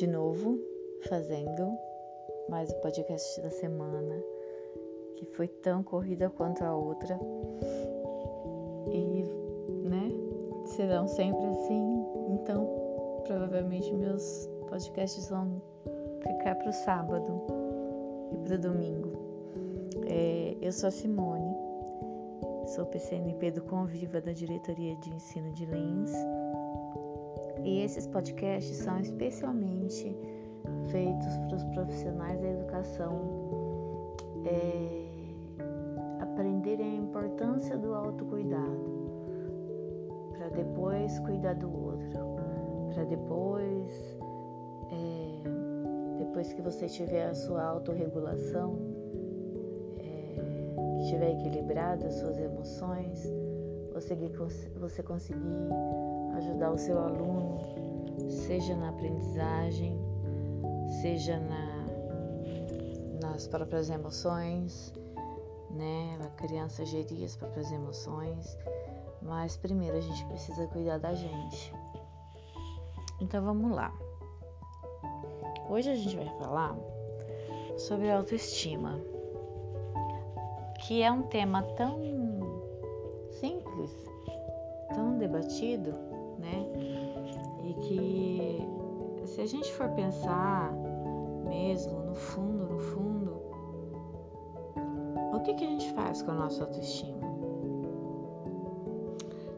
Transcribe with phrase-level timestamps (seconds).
[0.00, 0.58] de novo
[1.10, 1.76] fazendo
[2.48, 4.14] mais o podcast da semana,
[5.14, 7.20] que foi tão corrida quanto a outra.
[8.90, 9.22] E,
[9.86, 10.10] né,
[10.64, 12.02] serão sempre assim.
[12.30, 12.66] Então,
[13.26, 15.60] provavelmente meus podcasts vão
[16.22, 17.42] ficar para o sábado
[18.32, 19.12] e para o domingo.
[20.06, 21.54] É, eu sou a Simone,
[22.68, 26.14] sou PCNP do Conviva da Diretoria de Ensino de Lins
[27.64, 30.16] e esses podcasts são especialmente
[30.90, 35.10] feitos para os profissionais da educação é,
[36.20, 39.00] aprenderem a importância do autocuidado,
[40.32, 42.18] para depois cuidar do outro,
[42.94, 44.18] para depois,
[44.90, 48.78] é, depois que você tiver a sua autorregulação,
[49.98, 53.22] é, que estiver equilibrada as suas emoções,
[53.92, 54.14] você,
[54.78, 55.40] você conseguir
[56.36, 57.60] ajudar o seu aluno,
[58.28, 59.98] seja na aprendizagem,
[61.00, 61.86] seja na,
[63.20, 64.92] nas próprias emoções,
[65.70, 66.18] né?
[66.22, 68.58] A criança gerir as próprias emoções,
[69.22, 71.72] mas primeiro a gente precisa cuidar da gente.
[73.20, 73.92] Então vamos lá.
[75.68, 76.76] Hoje a gente vai falar
[77.76, 79.00] sobre autoestima,
[80.80, 82.00] que é um tema tão
[83.30, 83.90] simples,
[84.94, 85.94] tão debatido,
[89.40, 90.70] se a gente for pensar
[91.48, 93.40] mesmo no fundo, no fundo,
[95.32, 97.26] o que, que a gente faz com a nossa autoestima?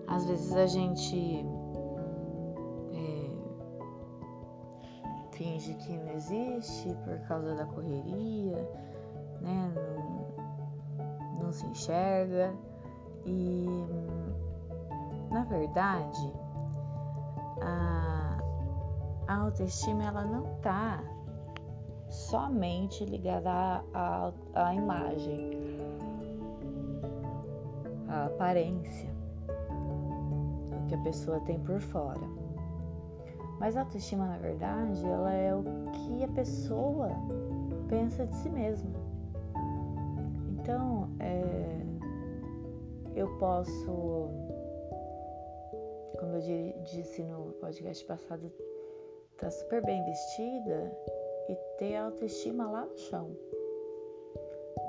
[0.07, 1.45] Às vezes a gente
[2.95, 3.31] é,
[5.33, 8.71] finge que não existe por causa da correria,
[9.41, 9.75] né?
[9.75, 12.55] Não, não se enxerga
[13.27, 13.67] e
[15.29, 16.33] na verdade
[17.61, 18.12] a,
[19.33, 21.03] a autoestima ela não está
[22.11, 25.51] somente ligada à, à imagem,
[28.09, 29.09] à aparência,
[30.77, 32.21] o que a pessoa tem por fora.
[33.59, 37.09] Mas a autoestima, na verdade, ela é o que a pessoa
[37.89, 38.93] pensa de si mesma.
[40.51, 41.87] Então, é,
[43.15, 44.29] eu posso
[46.23, 48.53] como eu disse no podcast passado,
[49.43, 50.97] tá super bem vestida
[51.49, 53.37] e ter autoestima lá no chão,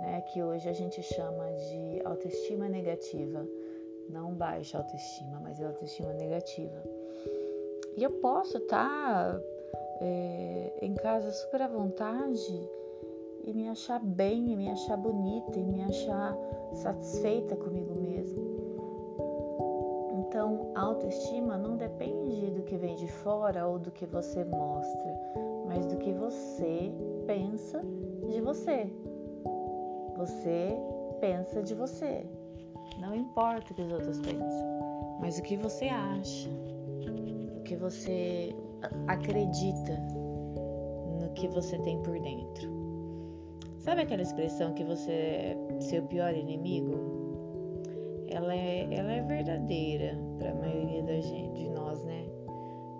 [0.01, 0.21] né?
[0.31, 3.47] Que hoje a gente chama de autoestima negativa,
[4.07, 6.83] não baixa autoestima, mas é autoestima negativa.
[7.97, 9.41] E eu posso estar tá,
[9.99, 12.69] é, em casa super à vontade
[13.45, 16.37] e me achar bem, e me achar bonita, e me achar
[16.73, 18.42] satisfeita comigo mesma.
[20.43, 25.17] Então, autoestima não depende do que vem de fora ou do que você mostra,
[25.65, 26.91] mas do que você
[27.25, 27.81] pensa
[28.27, 28.91] de você.
[30.17, 30.77] Você
[31.21, 32.25] pensa de você.
[32.99, 38.53] Não importa o que os outros pensam, mas o que você acha, o que você
[39.07, 39.97] acredita
[41.21, 42.69] no que você tem por dentro.
[43.77, 47.23] Sabe aquela expressão que você é seu pior inimigo?
[48.33, 52.25] ela é, ela é verdadeira para a maioria da gente, de nós, né?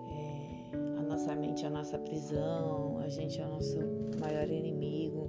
[0.08, 3.76] É, a nossa mente é a nossa prisão, a gente é o nosso
[4.18, 5.28] maior inimigo.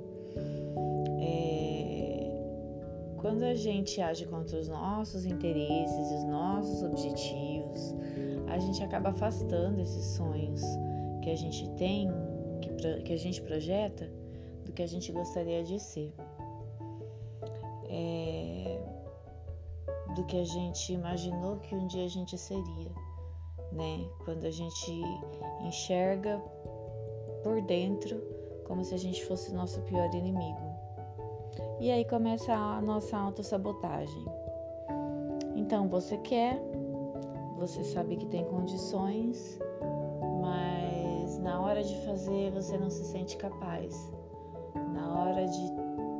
[1.20, 2.32] É,
[3.18, 7.94] quando a gente age contra os nossos interesses os nossos objetivos,
[8.48, 10.62] a gente acaba afastando esses sonhos
[11.22, 12.08] que a gente tem,
[12.62, 14.10] que, que a gente projeta,
[14.64, 16.14] do que a gente gostaria de ser.
[17.90, 18.25] É,
[20.16, 22.92] do que a gente imaginou que um dia a gente seria,
[23.72, 24.08] né?
[24.24, 25.02] Quando a gente
[25.62, 26.42] enxerga
[27.44, 28.22] por dentro
[28.66, 30.76] como se a gente fosse nosso pior inimigo.
[31.80, 34.26] E aí começa a nossa autossabotagem.
[35.56, 36.60] Então você quer,
[37.58, 39.60] você sabe que tem condições,
[40.42, 44.12] mas na hora de fazer você não se sente capaz.
[44.94, 45.72] Na hora de,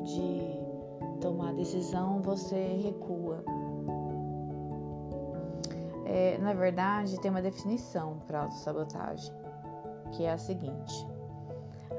[0.04, 3.44] de tomar decisão você recua.
[6.16, 9.36] É, na verdade, tem uma definição para autossabotagem,
[10.14, 11.06] que é a seguinte: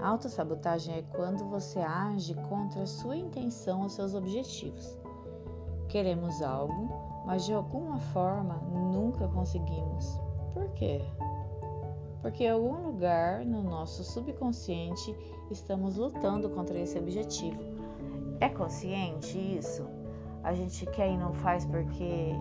[0.01, 4.99] a autossabotagem é quando você age contra a sua intenção ou seus objetivos.
[5.89, 6.89] Queremos algo,
[7.27, 10.19] mas de alguma forma nunca conseguimos.
[10.55, 11.03] Por quê?
[12.23, 15.15] Porque em algum lugar no nosso subconsciente
[15.51, 17.61] estamos lutando contra esse objetivo.
[18.41, 19.87] É consciente isso?
[20.43, 22.33] A gente quer e não faz porque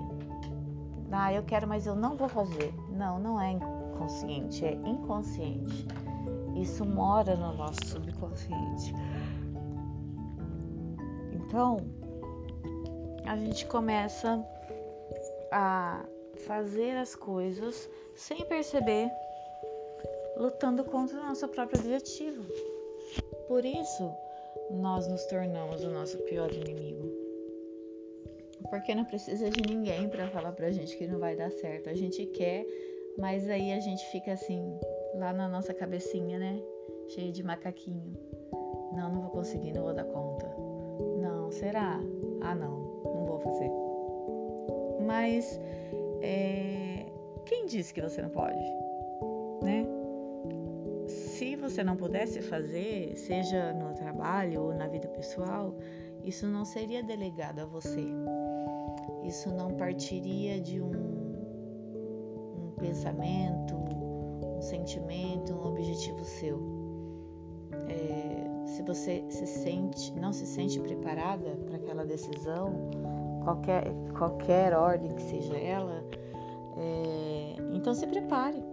[1.15, 2.73] ah, eu quero, mas eu não vou fazer.
[2.89, 5.88] Não, não é inconsciente, é inconsciente.
[6.56, 8.94] Isso mora no nosso subconsciente.
[11.33, 11.77] Então,
[13.25, 14.45] a gente começa
[15.51, 16.06] a
[16.45, 19.09] fazer as coisas sem perceber,
[20.38, 22.44] lutando contra o nosso próprio objetivo.
[23.47, 24.12] Por isso,
[24.71, 27.25] nós nos tornamos o nosso pior inimigo.
[28.69, 31.89] Porque não precisa de ninguém para falar pra gente que não vai dar certo.
[31.89, 32.65] A gente quer,
[33.17, 34.77] mas aí a gente fica assim,
[35.15, 36.62] lá na nossa cabecinha, né?
[37.09, 38.17] Cheio de macaquinho.
[38.94, 40.47] Não, não vou conseguir, não vou dar conta.
[41.21, 42.00] Não, será?
[42.41, 43.69] Ah, não, não vou fazer.
[45.06, 45.59] Mas
[46.21, 47.06] é,
[47.45, 48.63] quem disse que você não pode?
[49.63, 49.85] Né?
[51.07, 55.75] Se você não pudesse fazer, seja no trabalho ou na vida pessoal,
[56.23, 58.03] isso não seria delegado a você.
[59.27, 63.75] Isso não partiria de um, um pensamento,
[64.57, 66.60] um sentimento, um objetivo seu.
[67.89, 72.89] É, se você se sente, não se sente preparada para aquela decisão,
[73.44, 73.83] qualquer,
[74.18, 76.04] qualquer ordem que seja ela,
[76.77, 78.63] é, então se prepare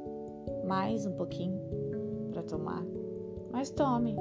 [0.67, 1.61] mais um pouquinho
[2.31, 2.85] para tomar,
[3.51, 4.15] mas tome.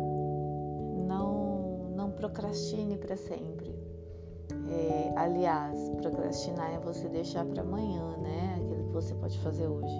[1.07, 3.80] Não, não procrastine para sempre.
[4.71, 8.55] É, aliás, procrastinar é você deixar para amanhã, né?
[8.55, 9.95] Aquilo que você pode fazer hoje.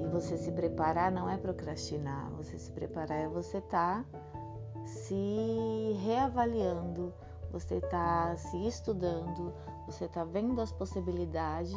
[0.00, 2.30] E você se preparar não é procrastinar.
[2.32, 4.18] Você se preparar é você estar tá
[4.84, 7.12] se reavaliando,
[7.52, 9.52] você está se estudando,
[9.86, 11.76] você está vendo as possibilidades.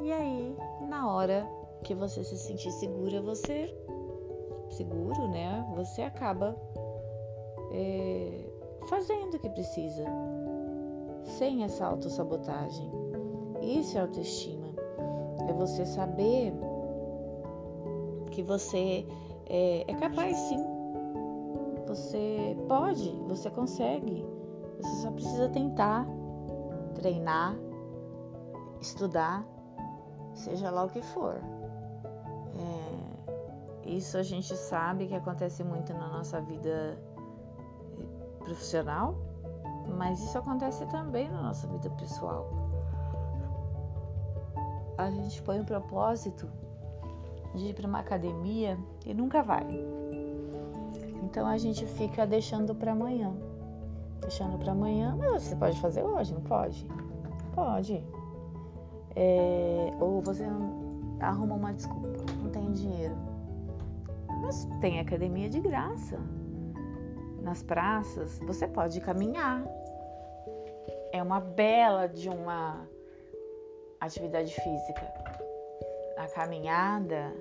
[0.00, 0.56] E aí,
[0.86, 1.46] na hora
[1.82, 3.74] que você se sentir segura, você
[4.70, 5.66] seguro, né?
[5.76, 6.54] Você acaba
[7.72, 8.46] é,
[8.88, 10.04] fazendo o que precisa,
[11.24, 12.90] sem essa autossabotagem.
[13.60, 14.68] Isso é autoestima.
[15.48, 16.52] É você saber
[18.30, 19.06] que você
[19.46, 20.64] é, é capaz sim.
[21.86, 24.24] Você pode, você consegue.
[24.80, 26.06] Você só precisa tentar,
[26.94, 27.56] treinar,
[28.80, 29.44] estudar,
[30.34, 31.40] seja lá o que for.
[32.54, 36.98] É, isso a gente sabe que acontece muito na nossa vida
[37.98, 39.16] eh, profissional,
[39.98, 42.48] mas isso acontece também na nossa vida pessoal.
[44.96, 46.48] A gente põe um propósito
[47.54, 49.66] de ir para uma academia e nunca vai.
[51.22, 53.34] Então a gente fica deixando para amanhã
[54.20, 56.86] deixando para amanhã, mas você pode fazer hoje, não pode?
[57.54, 58.04] Pode.
[59.16, 60.44] É, ou você
[61.20, 63.16] arruma uma desculpa, não tem dinheiro.
[64.42, 66.18] Mas tem academia de graça.
[67.42, 69.64] Nas praças, você pode caminhar.
[71.12, 72.88] É uma bela de uma
[74.00, 75.12] atividade física.
[76.16, 77.32] A caminhada,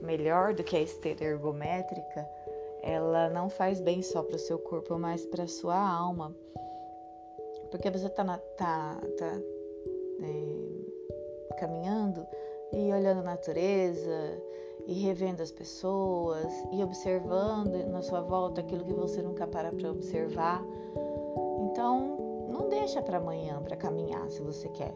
[0.00, 2.28] melhor do que a esteira ergométrica,
[2.82, 6.34] ela não faz bem só para o seu corpo, mas para a sua alma.
[7.70, 8.24] Porque você está
[8.56, 9.40] tá, tá
[10.22, 12.26] é, caminhando
[12.72, 14.42] e olhando a natureza
[14.86, 19.90] e revendo as pessoas e observando na sua volta aquilo que você nunca para para
[19.90, 20.62] observar.
[21.70, 24.94] Então, não deixa para amanhã para caminhar se você quer.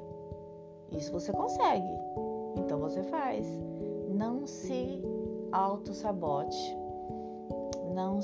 [0.92, 1.92] Isso você consegue.
[2.56, 3.46] Então você faz.
[4.08, 5.02] Não se
[5.50, 6.76] auto-sabote
[7.96, 8.20] não,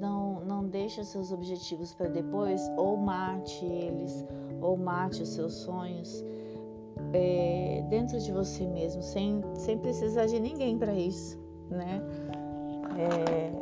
[0.00, 4.26] não, não deixa seus objetivos para depois, ou mate eles,
[4.62, 6.24] ou mate os seus sonhos
[7.12, 12.02] é, dentro de você mesmo, sem, sem precisar de ninguém para isso, né?
[12.96, 13.52] É,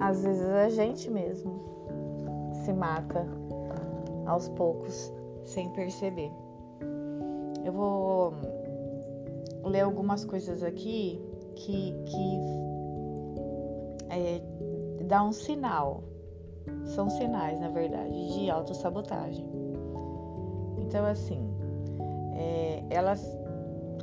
[0.00, 1.60] às vezes a gente mesmo
[2.64, 3.26] se mata
[4.26, 5.12] aos poucos,
[5.44, 6.30] sem perceber.
[7.64, 8.34] Eu vou
[9.64, 11.20] ler algumas coisas aqui
[11.54, 12.38] que, que
[14.10, 14.42] é,
[15.04, 16.02] dá um sinal,
[16.84, 19.46] são sinais, na verdade, de autossabotagem.
[20.78, 21.40] Então, assim,
[22.34, 23.14] é, ela,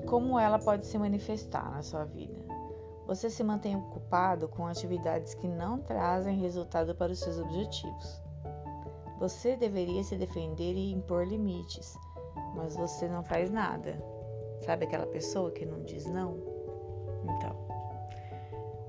[0.08, 2.42] como ela pode se manifestar na sua vida?
[3.08, 8.22] Você se mantém ocupado com atividades que não trazem resultado para os seus objetivos.
[9.22, 11.96] Você deveria se defender e impor limites,
[12.56, 14.04] mas você não faz nada.
[14.66, 16.40] Sabe aquela pessoa que não diz não?
[17.24, 17.56] Então,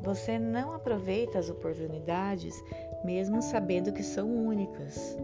[0.01, 2.55] você não aproveita as oportunidades
[3.05, 5.19] mesmo sabendo que são únicas.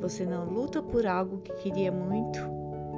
[0.00, 2.40] Você não luta por algo que queria muito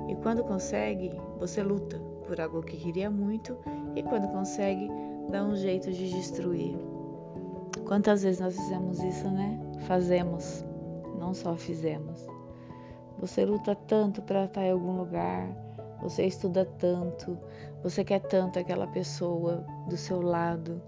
[0.08, 3.58] e quando consegue, você luta por algo que queria muito
[3.97, 4.88] e quando consegue,
[5.28, 6.76] dá um jeito de destruir.
[7.85, 9.58] Quantas vezes nós fizemos isso, né?
[9.87, 10.64] Fazemos,
[11.28, 12.26] não só fizemos.
[13.18, 15.47] Você luta tanto para estar em algum lugar,
[16.00, 17.37] você estuda tanto,
[17.82, 20.82] Você quer tanto aquela pessoa do seu lado.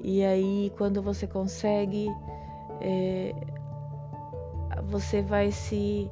[0.00, 2.08] E aí, quando você consegue,
[2.80, 3.34] é,
[4.84, 6.08] você vai se.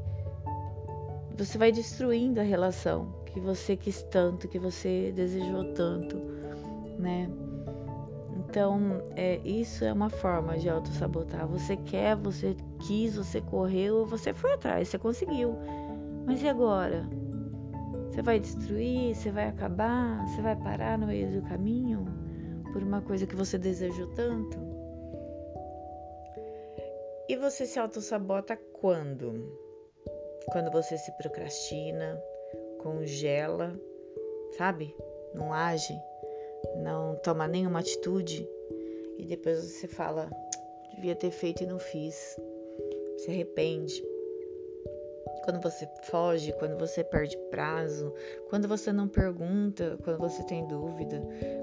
[1.36, 6.16] Você vai destruindo a relação que você quis tanto, que você desejou tanto,
[6.98, 7.28] né?
[8.54, 11.44] Então, é, isso é uma forma de auto-sabotar.
[11.48, 12.54] Você quer, você
[12.86, 15.58] quis, você correu, você foi atrás, você conseguiu.
[16.24, 17.04] Mas e agora?
[18.06, 19.12] Você vai destruir?
[19.12, 20.24] Você vai acabar?
[20.28, 22.04] Você vai parar no meio do caminho
[22.72, 24.56] por uma coisa que você desejou tanto?
[27.28, 29.32] E você se auto-sabota quando?
[30.52, 32.22] Quando você se procrastina,
[32.80, 33.76] congela,
[34.56, 34.94] sabe?
[35.34, 35.92] Não age,
[36.76, 38.48] não toma nenhuma atitude
[39.18, 40.30] e depois você fala,
[40.94, 42.36] devia ter feito e não fiz.
[43.18, 44.02] Se arrepende
[45.44, 48.12] quando você foge, quando você perde prazo,
[48.48, 51.22] quando você não pergunta, quando você tem dúvida,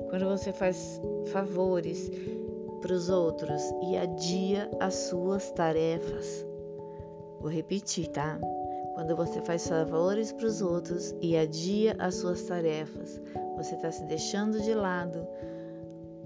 [0.10, 2.12] quando você faz favores
[2.80, 6.46] para os outros e adia as suas tarefas.
[7.40, 8.40] Vou repetir, tá?
[8.94, 13.20] Quando você faz favores para os outros e adia as suas tarefas,
[13.56, 15.28] você está se deixando de lado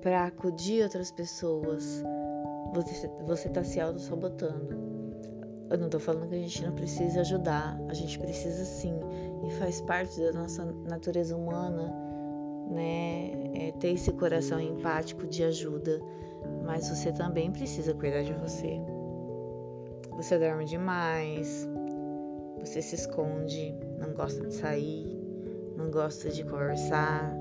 [0.02, 2.04] para acudir outras pessoas.
[3.26, 4.86] Você está se auto-sabotando.
[5.70, 8.94] Eu não tô falando que a gente não precisa ajudar, a gente precisa sim,
[9.44, 11.92] e faz parte da nossa natureza humana,
[12.70, 13.32] né?
[13.56, 16.00] É ter esse coração empático de ajuda,
[16.64, 18.80] mas você também precisa cuidar de você.
[20.16, 21.68] Você dorme demais,
[22.60, 25.05] você se esconde, não gosta de sair,
[25.86, 27.32] não gosta de conversar,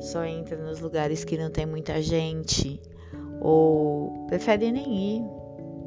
[0.00, 2.80] só entra nos lugares que não tem muita gente,
[3.38, 5.24] ou prefere nem ir,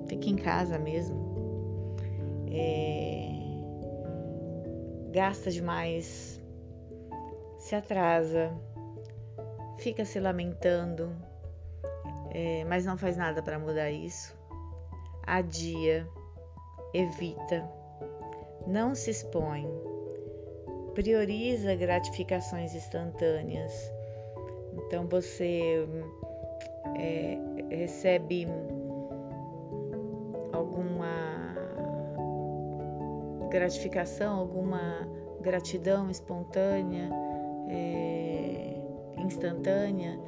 [0.08, 1.18] fica em casa mesmo.
[2.52, 3.32] É,
[5.12, 6.40] gasta demais,
[7.58, 8.52] se atrasa,
[9.80, 11.12] fica se lamentando,
[12.30, 14.38] é, mas não faz nada para mudar isso,
[15.26, 16.08] adia,
[16.94, 17.68] evita,
[18.68, 19.68] não se expõe,
[20.90, 23.92] prioriza gratificações instantâneas.
[24.74, 25.88] Então você
[26.98, 27.38] é,
[27.70, 28.48] recebe
[33.50, 35.08] gratificação, alguma
[35.42, 37.10] gratidão espontânea,
[37.68, 38.76] é,
[39.18, 40.20] instantânea,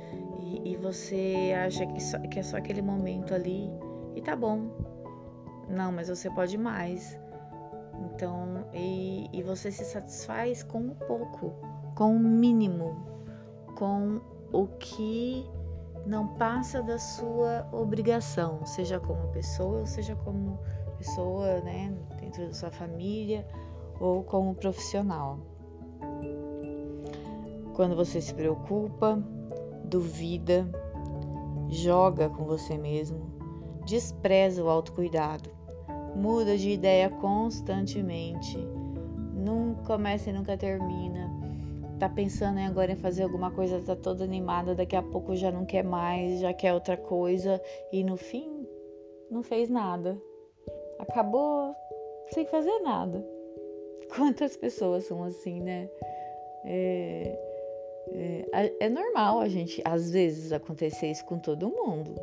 [0.41, 3.69] e, e, você acha que, só, que é só aquele momento ali
[4.15, 4.69] e tá bom.
[5.69, 7.17] Não, mas você pode mais.
[8.01, 11.53] Então, e, e você se satisfaz com um pouco,
[11.95, 12.95] com o mínimo,
[13.77, 14.19] com
[14.51, 15.47] o que
[16.05, 20.59] não passa da sua obrigação, seja como pessoa, seja como
[20.97, 23.45] pessoa, né, dentro da sua família
[23.99, 25.39] ou como profissional.
[27.75, 29.23] Quando você se preocupa,
[29.85, 30.67] duvida,
[31.69, 33.31] joga com você mesmo,
[33.85, 35.49] despreza o autocuidado,
[36.15, 38.57] muda de ideia constantemente,
[39.33, 41.29] nunca começa e nunca termina,
[41.99, 45.51] tá pensando em agora em fazer alguma coisa, tá toda animada, daqui a pouco já
[45.51, 48.65] não quer mais, já quer outra coisa e no fim
[49.29, 50.17] não fez nada
[51.01, 51.75] acabou
[52.33, 53.25] sem fazer nada.
[54.15, 55.89] Quantas pessoas são assim, né?
[56.65, 57.39] É,
[58.53, 62.15] é, é, normal a gente, às vezes, acontecer isso com todo mundo.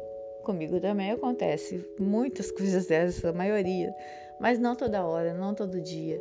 [0.49, 3.95] Comigo também acontece muitas coisas dessas, a maioria.
[4.41, 6.19] Mas não toda hora, não todo dia.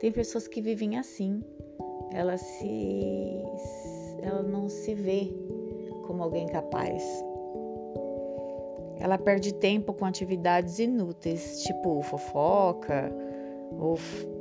[0.00, 1.40] Tem pessoas que vivem assim.
[2.12, 3.44] Ela se.
[4.22, 5.32] Ela não se vê
[6.04, 7.00] como alguém capaz.
[8.98, 13.08] Ela perde tempo com atividades inúteis, tipo fofoca,
[13.78, 13.96] ou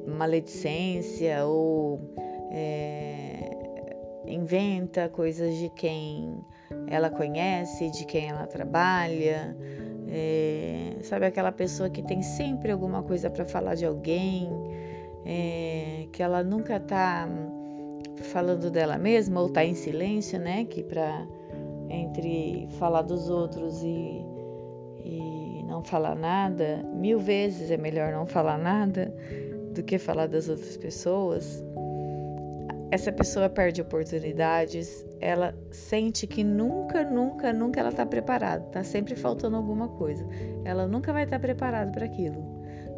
[0.08, 2.02] maledicência, ou
[2.50, 6.44] é, inventa coisas de quem
[6.88, 9.56] ela conhece, de quem ela trabalha.
[10.08, 14.50] É, sabe aquela pessoa que tem sempre alguma coisa para falar de alguém,
[15.26, 17.28] é, que ela nunca tá
[18.32, 20.66] falando dela mesma ou tá em silêncio, né?
[20.66, 21.28] Que para
[21.90, 24.26] entre falar dos outros e
[25.04, 29.14] e não falar nada, mil vezes é melhor não falar nada
[29.74, 31.64] do que falar das outras pessoas.
[32.92, 39.16] Essa pessoa perde oportunidades, ela sente que nunca, nunca, nunca ela está preparada, está sempre
[39.16, 40.26] faltando alguma coisa.
[40.66, 42.44] Ela nunca vai estar tá preparada para aquilo,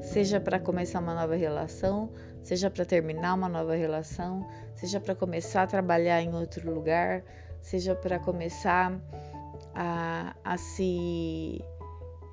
[0.01, 2.09] seja para começar uma nova relação,
[2.41, 7.21] seja para terminar uma nova relação, seja para começar a trabalhar em outro lugar,
[7.61, 8.97] seja para começar
[9.75, 11.61] a, a se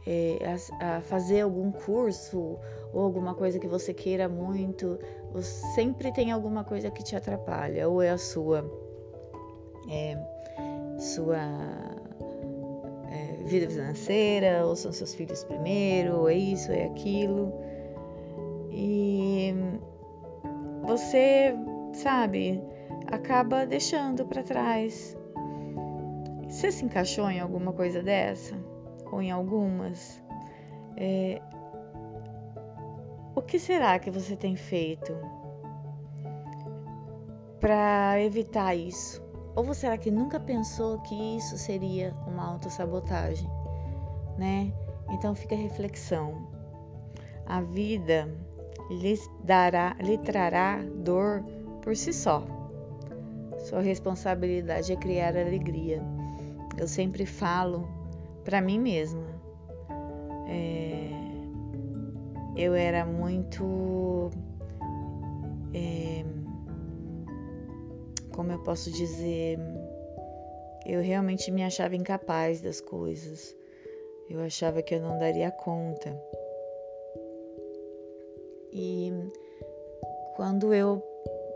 [0.06, 0.38] é,
[0.80, 2.56] a, a fazer algum curso
[2.92, 4.98] ou alguma coisa que você queira muito,
[5.74, 8.64] sempre tem alguma coisa que te atrapalha, ou é a sua
[9.90, 10.16] é
[10.98, 11.38] sua
[13.10, 17.52] é, vida financeira, ou são seus filhos primeiro, ou é isso, é aquilo.
[18.70, 19.54] E
[20.82, 21.54] você,
[21.92, 22.62] sabe,
[23.06, 25.16] acaba deixando para trás.
[26.48, 28.56] Você se encaixou em alguma coisa dessa?
[29.12, 30.22] Ou em algumas?
[30.96, 31.40] É,
[33.38, 35.14] o que será que você tem feito
[37.60, 39.22] para evitar isso?
[39.54, 43.48] Ou será que nunca pensou que isso seria uma autossabotagem,
[44.36, 44.72] né?
[45.10, 46.48] Então fica a reflexão.
[47.46, 48.28] A vida
[48.90, 49.14] lhe
[49.44, 51.44] dará, lhe trará dor
[51.80, 52.44] por si só.
[53.58, 56.02] Sua responsabilidade é criar alegria.
[56.76, 57.88] Eu sempre falo
[58.44, 59.26] para mim mesma.
[60.48, 61.17] É,
[62.58, 64.30] eu era muito.
[65.72, 66.24] É,
[68.34, 69.58] como eu posso dizer?
[70.84, 73.56] Eu realmente me achava incapaz das coisas.
[74.28, 76.20] Eu achava que eu não daria conta.
[78.72, 79.12] E
[80.34, 81.02] quando eu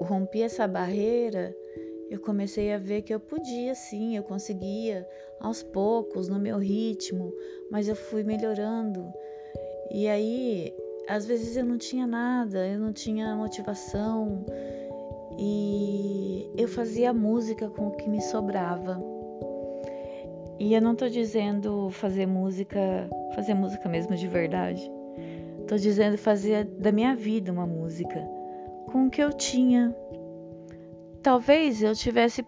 [0.01, 1.55] rompi essa barreira,
[2.11, 5.07] eu comecei a ver que eu podia sim, eu conseguia
[5.41, 7.33] aos poucos, no meu ritmo,
[7.71, 9.13] mas eu fui melhorando.
[9.91, 10.75] E aí
[11.09, 14.45] às vezes eu não tinha nada, eu não tinha motivação
[15.39, 19.03] e eu fazia música com o que me sobrava.
[20.59, 22.79] E eu não tô dizendo fazer música,
[23.35, 24.89] fazer música mesmo de verdade.
[25.67, 28.21] Tô dizendo fazer da minha vida uma música
[28.91, 29.95] com o que eu tinha.
[31.23, 32.45] Talvez eu tivesse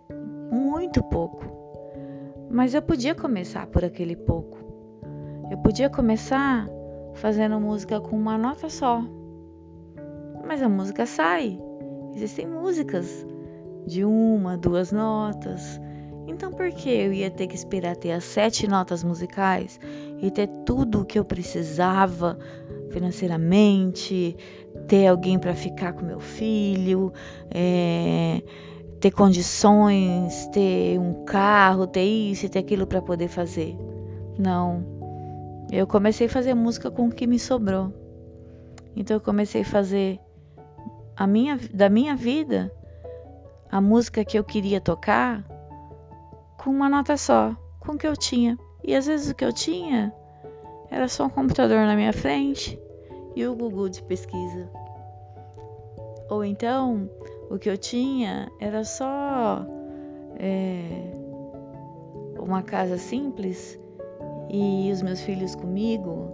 [0.53, 1.45] muito pouco,
[2.51, 4.59] mas eu podia começar por aquele pouco.
[5.51, 6.69] Eu podia começar
[7.15, 9.03] fazendo música com uma nota só.
[10.47, 11.59] Mas a música sai.
[12.15, 13.27] Existem músicas
[13.87, 15.81] de uma, duas notas.
[16.27, 19.79] Então por que eu ia ter que esperar ter as sete notas musicais
[20.21, 22.39] e ter tudo o que eu precisava
[22.91, 24.37] financeiramente,
[24.87, 27.13] ter alguém para ficar com meu filho,
[27.51, 28.43] é,
[29.01, 33.77] ter condições, ter um carro, ter isso e ter aquilo para poder fazer?
[34.39, 34.94] Não.
[35.77, 37.93] Eu comecei a fazer música com o que me sobrou.
[38.95, 40.21] Então eu comecei a fazer
[41.17, 42.73] a minha, da minha vida
[43.69, 45.45] a música que eu queria tocar
[46.63, 48.57] com uma nota só, com o que eu tinha.
[48.85, 50.15] E às vezes o que eu tinha
[50.93, 52.81] era só um computador na minha frente
[53.35, 54.71] e o Google de pesquisa.
[56.31, 57.11] Ou então
[57.51, 59.67] o que eu tinha era só
[60.39, 61.11] é,
[62.39, 63.83] uma casa simples
[64.51, 66.33] e os meus filhos comigo,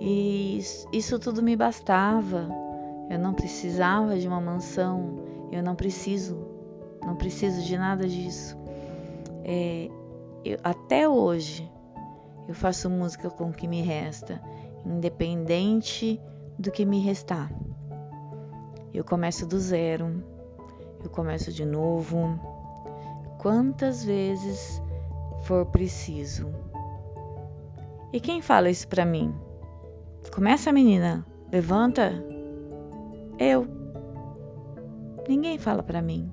[0.00, 0.58] e
[0.92, 2.48] isso tudo me bastava.
[3.10, 5.16] Eu não precisava de uma mansão,
[5.50, 6.38] eu não preciso,
[7.04, 8.56] não preciso de nada disso.
[9.44, 9.88] É,
[10.44, 11.70] eu, até hoje
[12.48, 14.40] eu faço música com o que me resta,
[14.86, 16.20] independente
[16.58, 17.52] do que me restar.
[18.92, 20.22] Eu começo do zero,
[21.02, 22.38] eu começo de novo,
[23.38, 24.82] quantas vezes
[25.42, 26.48] for preciso.
[28.12, 29.34] E quem fala isso para mim?
[30.34, 31.24] Começa, menina.
[31.52, 32.12] Levanta.
[33.38, 33.66] Eu.
[35.28, 36.30] Ninguém fala para mim.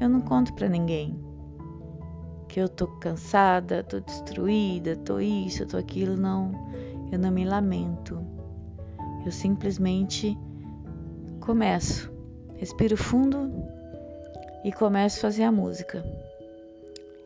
[0.00, 1.20] Eu não conto para ninguém
[2.52, 6.52] que eu tô cansada, tô destruída, tô isso, tô aquilo, não.
[7.10, 8.20] Eu não me lamento.
[9.24, 10.38] Eu simplesmente
[11.40, 12.12] começo,
[12.56, 13.50] respiro fundo
[14.62, 16.04] e começo a fazer a música.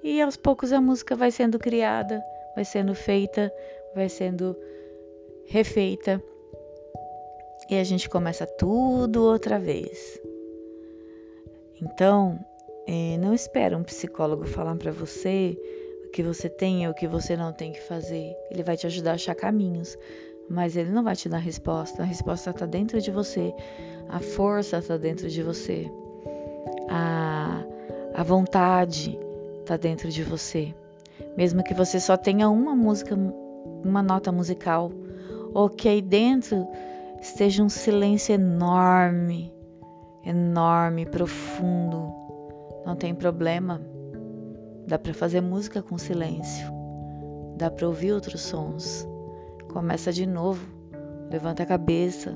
[0.00, 2.22] E aos poucos a música vai sendo criada
[2.56, 3.52] vai sendo feita,
[3.94, 4.56] vai sendo
[5.44, 6.20] refeita
[7.68, 10.18] e a gente começa tudo outra vez.
[11.82, 12.40] Então,
[12.86, 15.58] é, não espera um psicólogo falar para você
[16.06, 18.34] o que você tem e o que você não tem que fazer.
[18.50, 19.98] Ele vai te ajudar a achar caminhos,
[20.48, 22.02] mas ele não vai te dar resposta.
[22.02, 23.52] A resposta está dentro de você,
[24.08, 25.90] a força está dentro de você,
[26.88, 27.62] a,
[28.14, 29.18] a vontade
[29.60, 30.72] está dentro de você
[31.36, 33.16] mesmo que você só tenha uma música,
[33.84, 34.90] uma nota musical,
[35.52, 36.66] ou que aí dentro
[37.20, 39.52] esteja um silêncio enorme,
[40.24, 42.12] enorme, profundo,
[42.84, 43.80] não tem problema.
[44.86, 46.70] Dá para fazer música com silêncio.
[47.56, 49.06] Dá para ouvir outros sons.
[49.72, 50.64] Começa de novo.
[51.30, 52.34] Levanta a cabeça.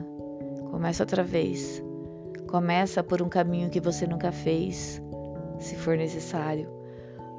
[0.71, 1.83] Começa outra vez.
[2.49, 5.01] Começa por um caminho que você nunca fez,
[5.61, 6.80] se for necessário.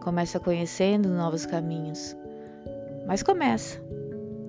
[0.01, 2.17] Começa conhecendo novos caminhos,
[3.05, 3.79] mas começa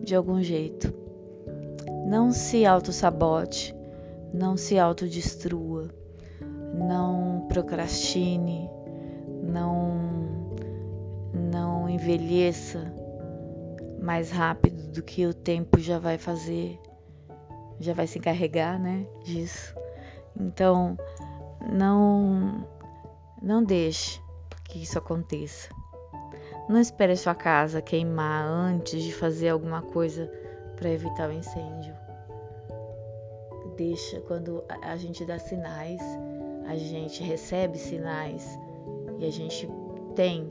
[0.02, 0.92] de algum jeito.
[2.06, 3.74] Não se auto-sabote,
[4.32, 5.90] não se autodestrua,
[6.74, 8.70] não procrastine,
[9.42, 10.00] não
[11.34, 12.90] não envelheça
[14.00, 16.80] mais rápido do que o tempo já vai fazer,
[17.78, 19.74] já vai se encarregar, né, disso.
[20.34, 20.96] Então,
[21.70, 22.66] não
[23.42, 24.21] não deixe
[24.72, 25.68] que isso aconteça.
[26.66, 30.32] Não espere sua casa queimar antes de fazer alguma coisa
[30.76, 31.94] para evitar o incêndio.
[33.76, 36.00] Deixa quando a gente dá sinais,
[36.66, 38.58] a gente recebe sinais
[39.18, 39.68] e a gente
[40.14, 40.50] tem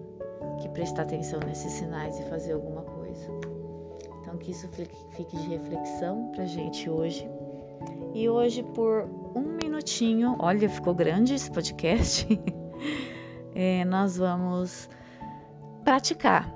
[0.62, 3.28] que prestar atenção nesses sinais e fazer alguma coisa.
[4.22, 4.70] Então que isso
[5.16, 7.28] fique de reflexão pra gente hoje.
[8.14, 12.28] E hoje por um minutinho, olha, ficou grande esse podcast.
[13.54, 14.90] é, nós vamos
[15.84, 16.50] praticar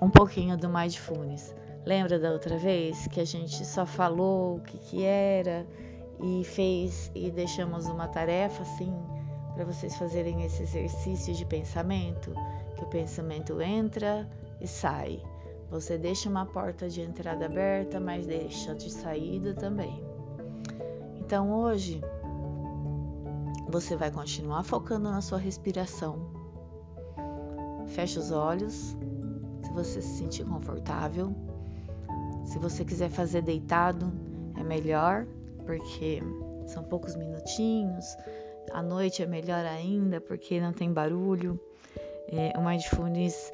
[0.00, 1.54] um pouquinho do Mindfulness.
[1.84, 5.66] Lembra da outra vez que a gente só falou o que, que era
[6.20, 8.92] e fez e deixamos uma tarefa assim
[9.54, 12.32] para vocês fazerem esse exercício de pensamento,
[12.76, 14.28] que o pensamento entra
[14.60, 15.20] e sai.
[15.70, 20.02] Você deixa uma porta de entrada aberta, mas deixa de saída também.
[21.16, 22.00] Então hoje
[23.68, 26.48] você vai continuar focando na sua respiração
[27.88, 28.96] Feche os olhos,
[29.64, 31.34] se você se sentir confortável.
[32.44, 34.12] Se você quiser fazer deitado,
[34.58, 35.26] é melhor,
[35.64, 36.22] porque
[36.66, 38.04] são poucos minutinhos.
[38.72, 41.58] À noite é melhor ainda, porque não tem barulho.
[42.28, 43.52] É, o Mindfulness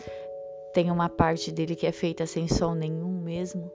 [0.73, 3.71] tem uma parte dele que é feita sem som nenhum mesmo.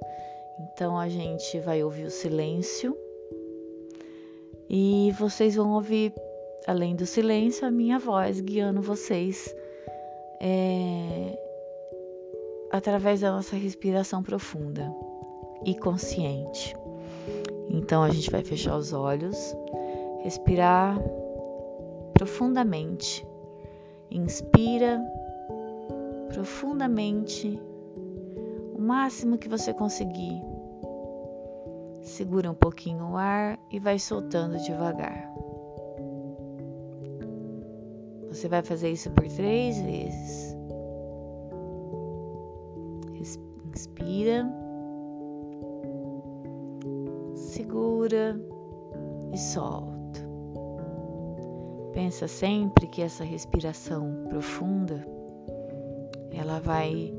[0.59, 2.97] Então a gente vai ouvir o silêncio
[4.69, 6.13] e vocês vão ouvir,
[6.67, 9.53] além do silêncio, a minha voz guiando vocês
[10.39, 11.37] é,
[12.71, 14.93] através da nossa respiração profunda
[15.65, 16.75] e consciente.
[17.69, 19.55] Então a gente vai fechar os olhos,
[20.23, 20.97] respirar
[22.13, 23.25] profundamente.
[24.11, 24.99] Inspira
[26.29, 27.59] profundamente
[28.73, 30.41] o máximo que você conseguir.
[32.01, 35.31] Segura um pouquinho o ar e vai soltando devagar.
[38.39, 40.55] Você vai fazer isso por três vezes.
[43.75, 44.49] Inspira,
[47.35, 48.41] segura
[49.33, 50.21] e solta.
[51.91, 55.05] Pensa sempre que essa respiração profunda
[56.31, 57.13] ela vai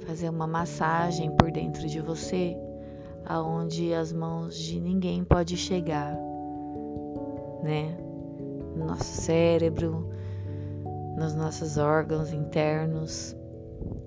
[0.00, 2.54] fazer uma massagem por dentro de você,
[3.24, 6.14] aonde as mãos de ninguém pode chegar,
[7.62, 8.09] né?
[8.80, 10.10] No nosso cérebro,
[11.16, 13.36] nos nossos órgãos internos,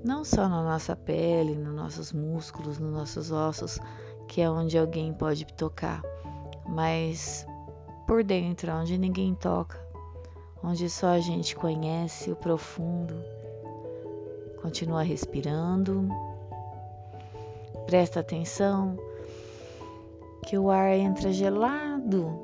[0.04, 3.80] não só na nossa pele, nos nossos músculos, nos nossos ossos,
[4.28, 6.02] que é onde alguém pode tocar,
[6.68, 7.46] mas
[8.08, 9.80] por dentro, onde ninguém toca,
[10.64, 13.14] onde só a gente conhece o profundo.
[14.62, 16.10] Continua respirando.
[17.86, 18.98] Presta atenção
[20.48, 22.43] que o ar entra gelado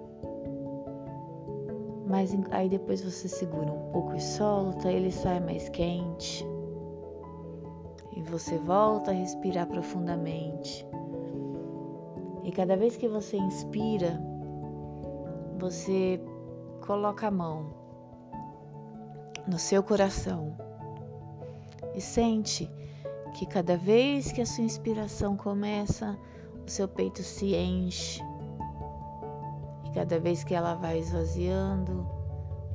[2.09, 6.43] mas aí depois você segura um pouco e solta, ele sai mais quente.
[8.15, 10.83] E você volta a respirar profundamente.
[12.43, 14.19] E cada vez que você inspira,
[15.59, 16.19] você
[16.81, 17.75] coloca a mão
[19.47, 20.57] no seu coração
[21.93, 22.67] e sente
[23.35, 26.17] que cada vez que a sua inspiração começa,
[26.65, 28.19] o seu peito se enche
[29.89, 32.05] e cada vez que ela vai esvaziando,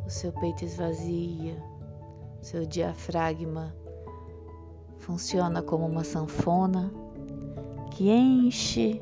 [0.04, 1.56] o seu peito esvazia,
[2.40, 3.74] seu diafragma
[4.98, 6.92] funciona como uma sanfona
[7.90, 9.00] que enche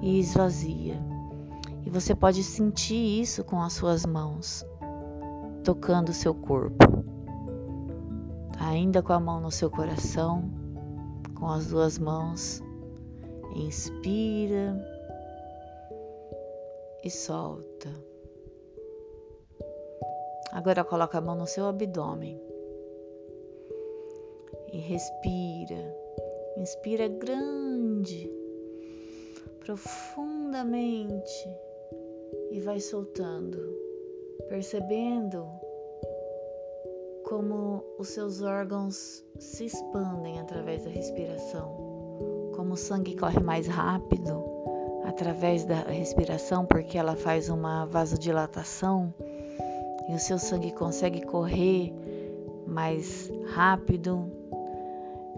[0.00, 0.96] e esvazia.
[1.84, 4.64] E você pode sentir isso com as suas mãos,
[5.64, 7.04] tocando o seu corpo.
[8.58, 10.50] Ainda com a mão no seu coração,
[11.34, 12.62] com as duas mãos,
[13.54, 14.97] inspira
[17.02, 17.88] e solta.
[20.52, 22.40] Agora coloca a mão no seu abdômen.
[24.72, 25.96] E respira.
[26.56, 28.30] Inspira grande,
[29.60, 31.48] profundamente.
[32.50, 33.58] E vai soltando,
[34.48, 35.46] percebendo
[37.24, 44.57] como os seus órgãos se expandem através da respiração, como o sangue corre mais rápido
[45.08, 49.12] através da respiração, porque ela faz uma vasodilatação
[50.06, 51.94] e o seu sangue consegue correr
[52.66, 54.30] mais rápido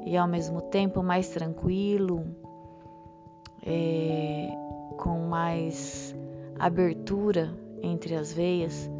[0.04, 2.26] e ao mesmo tempo mais tranquilo,
[3.64, 4.48] é,
[4.98, 6.16] com mais
[6.59, 8.90] abertura entre as veias,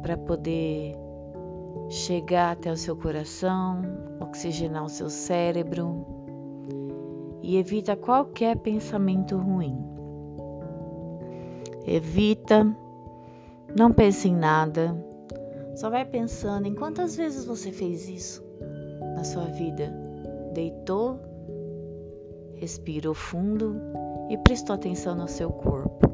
[0.00, 0.96] para poder
[1.88, 3.82] chegar até o seu coração,
[4.20, 6.17] oxigenar o seu cérebro
[7.48, 9.74] e evita qualquer pensamento ruim.
[11.86, 12.62] Evita,
[13.74, 14.94] não pense em nada,
[15.74, 18.44] só vai pensando em quantas vezes você fez isso
[19.14, 19.90] na sua vida.
[20.52, 21.18] Deitou,
[22.56, 23.80] respirou fundo
[24.28, 26.06] e prestou atenção no seu corpo.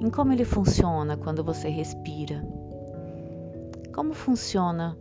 [0.00, 2.42] Em como ele funciona quando você respira.
[3.94, 4.96] Como funciona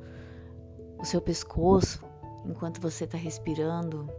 [0.99, 2.03] o seu pescoço
[2.45, 4.09] enquanto você está respirando?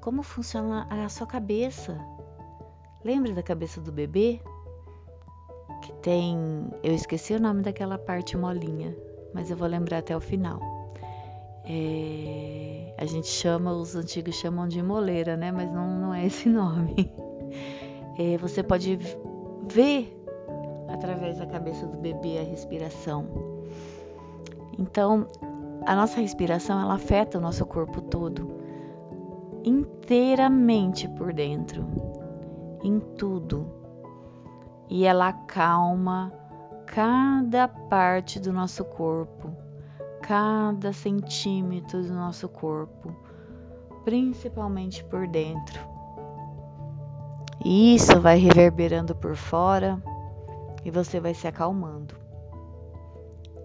[0.00, 1.98] Como funciona a sua cabeça?
[3.04, 4.40] Lembra da cabeça do bebê?
[5.82, 6.36] Que tem.
[6.82, 8.96] Eu esqueci o nome daquela parte molinha,
[9.34, 10.58] mas eu vou lembrar até o final.
[11.64, 15.52] É, a gente chama, os antigos chamam de moleira, né?
[15.52, 17.12] Mas não, não é esse nome.
[18.18, 18.98] É, você pode
[19.68, 20.16] ver
[20.88, 23.26] através da cabeça do bebê a respiração.
[24.78, 25.26] Então,
[25.86, 28.59] a nossa respiração ela afeta o nosso corpo todo,
[29.64, 31.86] inteiramente por dentro,
[32.82, 33.66] em tudo.
[34.88, 36.32] E ela acalma
[36.86, 39.54] cada parte do nosso corpo
[40.30, 43.12] cada centímetro do nosso corpo,
[44.04, 45.80] principalmente por dentro.
[47.64, 50.00] E isso vai reverberando por fora
[50.84, 52.14] e você vai se acalmando.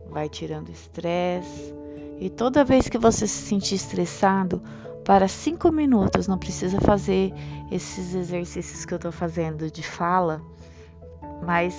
[0.10, 1.72] Vai tirando estresse.
[2.20, 4.60] E toda vez que você se sentir estressado,
[5.06, 7.32] para cinco minutos, não precisa fazer
[7.72, 10.42] esses exercícios que eu estou fazendo de fala,
[11.46, 11.76] mas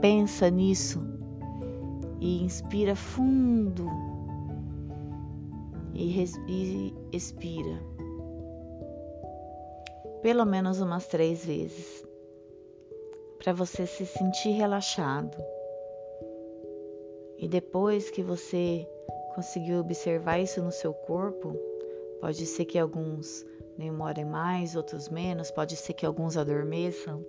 [0.00, 1.02] pensa nisso
[2.20, 3.90] e inspira fundo
[5.92, 7.82] e, e expira.
[10.22, 12.06] Pelo menos umas três vezes,
[13.42, 15.36] para você se sentir relaxado.
[17.36, 18.88] E depois que você
[19.34, 21.67] conseguiu observar isso no seu corpo,
[22.20, 23.44] pode ser que alguns
[23.76, 27.24] demorem mais, outros menos, pode ser que alguns adormeçam,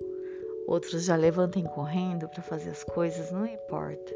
[0.67, 4.15] outros já levantem correndo para fazer as coisas, não importa.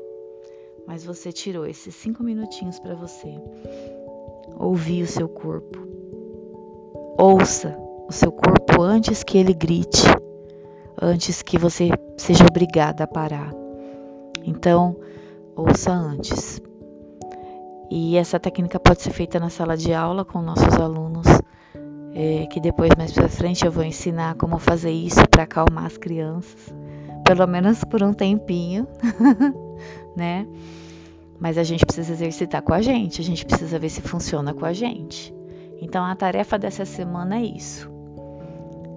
[0.87, 3.39] Mas você tirou esses cinco minutinhos para você
[4.57, 5.79] ouvir o seu corpo.
[7.17, 10.03] Ouça o seu corpo antes que ele grite,
[11.01, 13.51] antes que você seja obrigada a parar.
[14.43, 14.95] Então,
[15.55, 16.61] ouça antes.
[17.95, 21.27] E essa técnica pode ser feita na sala de aula com nossos alunos,
[22.15, 25.95] é, que depois mais para frente eu vou ensinar como fazer isso para acalmar as
[25.95, 26.73] crianças,
[27.23, 28.87] pelo menos por um tempinho,
[30.17, 30.47] né?
[31.39, 34.65] Mas a gente precisa exercitar com a gente, a gente precisa ver se funciona com
[34.65, 35.31] a gente.
[35.79, 37.91] Então a tarefa dessa semana é isso.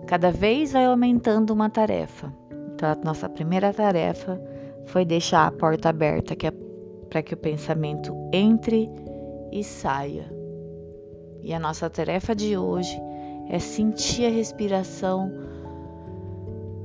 [0.06, 2.32] Cada vez vai aumentando uma tarefa.
[2.74, 4.40] Então a nossa primeira tarefa
[4.86, 6.65] foi deixar a porta aberta que é
[7.08, 8.90] para que o pensamento entre
[9.52, 10.30] e saia.
[11.42, 13.00] E a nossa tarefa de hoje
[13.48, 15.30] é sentir a respiração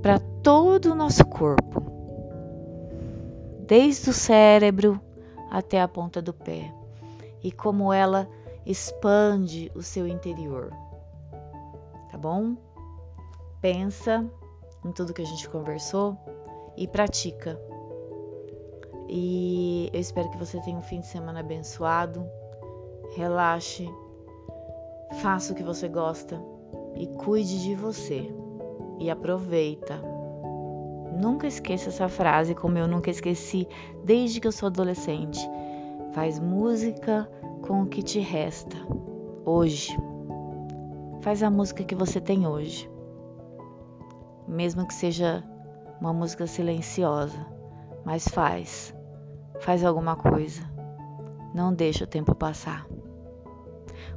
[0.02, 1.82] para todo o nosso corpo,
[3.68, 5.00] desde o cérebro
[5.50, 6.74] até a ponta do pé
[7.44, 8.28] e como ela
[8.66, 10.72] expande o seu interior.
[12.10, 12.56] Tá bom?
[13.60, 14.26] Pensa
[14.86, 16.18] em tudo que a gente conversou
[16.76, 17.60] e pratica.
[19.12, 22.26] E eu espero que você tenha um fim de semana abençoado.
[23.16, 23.88] Relaxe,
[25.22, 26.42] faça o que você gosta
[26.96, 28.34] e cuide de você.
[29.00, 30.12] E aproveita
[31.22, 33.68] Nunca esqueça essa frase, como eu nunca esqueci
[34.04, 35.40] desde que eu sou adolescente.
[36.14, 37.30] Faz música
[37.68, 38.76] com o que te resta
[39.46, 39.96] hoje.
[41.22, 42.90] Faz a música que você tem hoje.
[44.48, 45.44] Mesmo que seja
[46.00, 47.46] uma música silenciosa,
[48.04, 48.92] mas faz.
[49.62, 50.62] Faz alguma coisa.
[51.54, 52.86] Não deixa o tempo passar.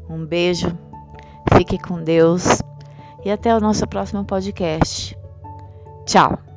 [0.09, 0.69] Um beijo,
[1.57, 2.63] fique com Deus
[3.25, 5.17] e até o nosso próximo podcast.
[6.05, 6.54] Tchau!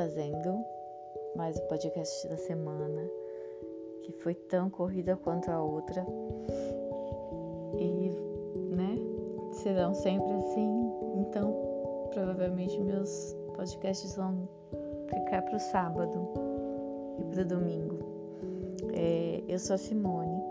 [0.00, 0.64] Fazendo
[1.36, 3.06] mais o podcast da semana,
[4.02, 6.06] que foi tão corrida quanto a outra.
[7.78, 8.08] E,
[8.74, 8.96] né,
[9.52, 10.90] serão sempre assim.
[11.16, 11.54] Então,
[12.14, 14.48] provavelmente meus podcasts vão
[15.06, 16.28] ficar para o sábado
[17.18, 17.98] e para domingo.
[18.94, 20.42] É, eu sou a Simone,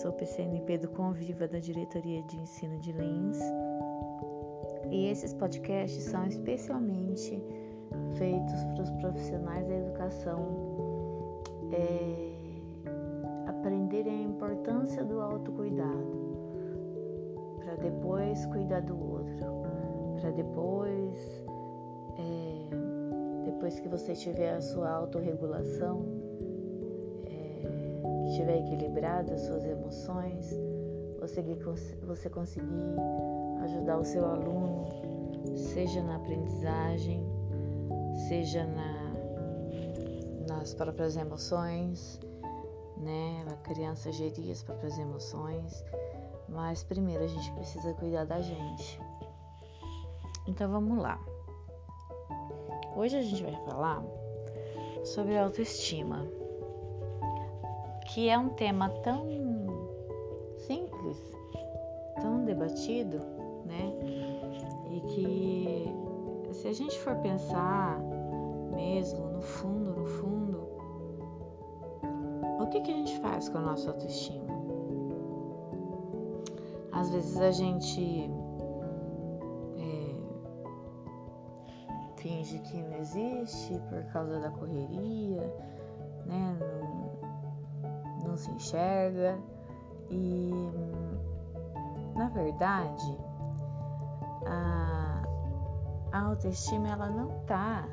[0.00, 3.38] sou PCNP do Conviva da Diretoria de Ensino de Lins
[4.90, 7.59] E esses podcasts são especialmente
[8.16, 10.70] feitos para os profissionais da educação
[11.72, 12.30] é,
[13.46, 16.36] aprenderem a importância do autocuidado,
[17.58, 19.46] para depois cuidar do outro,
[20.20, 21.44] para depois,
[22.18, 26.04] é, depois que você tiver a sua autorregulação,
[27.26, 30.58] é, que estiver equilibrada as suas emoções,
[31.20, 31.42] você,
[32.06, 32.96] você conseguir
[33.62, 34.86] ajudar o seu aluno,
[35.54, 37.29] seja na aprendizagem,
[38.30, 39.12] seja na,
[40.46, 42.20] nas próprias emoções,
[42.96, 43.44] né?
[43.50, 45.84] A criança gerir as próprias emoções,
[46.48, 49.00] mas primeiro a gente precisa cuidar da gente.
[50.46, 51.18] Então vamos lá.
[52.94, 54.00] Hoje a gente vai falar
[55.02, 56.24] sobre autoestima,
[58.14, 59.26] que é um tema tão
[60.68, 61.18] simples,
[62.22, 63.18] tão debatido,
[63.66, 63.92] né?
[64.88, 68.09] E que se a gente for pensar
[68.90, 70.58] mesmo no fundo, no fundo,
[72.60, 74.50] o que, que a gente faz com a nossa autoestima?
[76.90, 78.28] Às vezes a gente
[79.78, 80.16] é,
[82.16, 85.54] finge que não existe por causa da correria,
[86.26, 86.58] né?
[86.58, 89.38] Não, não se enxerga
[90.10, 90.50] e
[92.16, 93.18] na verdade
[94.46, 95.22] a,
[96.12, 97.88] a autoestima ela não está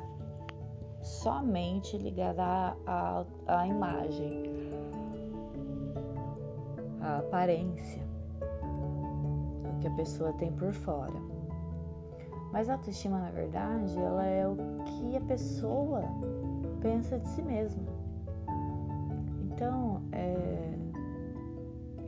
[1.02, 4.42] somente ligada à, à, à imagem,
[7.00, 8.02] à aparência,
[9.64, 11.14] o que a pessoa tem por fora.
[12.52, 16.02] Mas a autoestima, na verdade, ela é o que a pessoa
[16.80, 17.86] pensa de si mesma.
[19.52, 20.78] Então, é,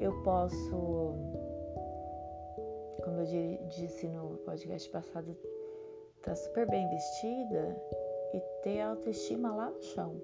[0.00, 1.14] eu posso
[3.03, 5.37] como eu disse no podcast passado,
[6.22, 7.76] tá super bem vestida
[8.32, 10.14] e ter autoestima lá no chão,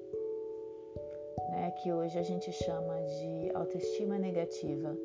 [1.51, 1.71] né?
[1.83, 4.97] Que hoje a gente chama de autoestima negativa,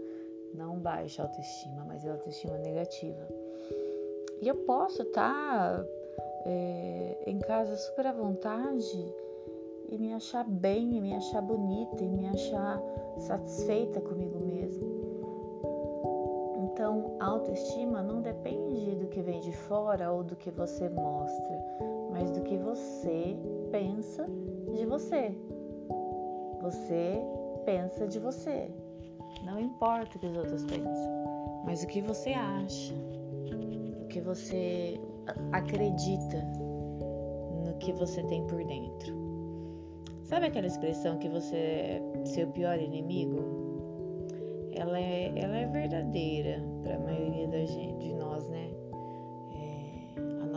[0.54, 3.28] não baixa autoestima, mas é autoestima negativa.
[4.42, 5.86] E eu posso estar tá,
[6.46, 9.14] é, em casa super à vontade
[9.90, 12.82] e me achar bem, e me achar bonita, e me achar
[13.18, 14.88] satisfeita comigo mesma.
[16.64, 21.64] Então, a autoestima não depende do que vem de fora ou do que você mostra,
[22.12, 23.36] mas do que você
[23.72, 24.28] pensa
[24.74, 25.36] de você.
[26.62, 27.22] Você
[27.66, 28.70] pensa de você.
[29.46, 32.94] Não importa o que os outros pensam, mas o que você acha,
[34.02, 35.00] o que você
[35.52, 36.38] acredita
[37.66, 39.16] no que você tem por dentro.
[40.24, 43.62] Sabe aquela expressão que você é seu pior inimigo?
[44.74, 48.61] ela é, ela é verdadeira para a maioria da gente, de nós, né?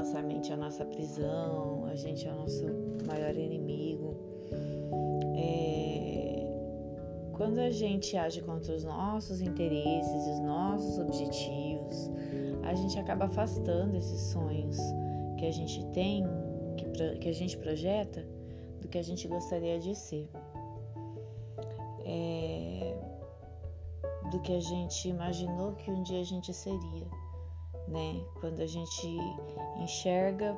[0.04, 2.62] Nossa mente é a nossa prisão, a gente é o nosso
[3.06, 4.14] maior inimigo.
[5.34, 6.46] É,
[7.32, 12.10] quando a gente age contra os nossos interesses, os nossos objetivos,
[12.64, 14.76] a gente acaba afastando esses sonhos
[15.38, 16.22] que a gente tem,
[16.76, 18.26] que, que a gente projeta,
[18.82, 20.28] do que a gente gostaria de ser.
[22.04, 22.94] É,
[24.30, 27.06] do que a gente imaginou que um dia a gente seria,
[27.88, 28.22] né?
[28.40, 29.18] Quando a gente
[29.78, 30.56] enxerga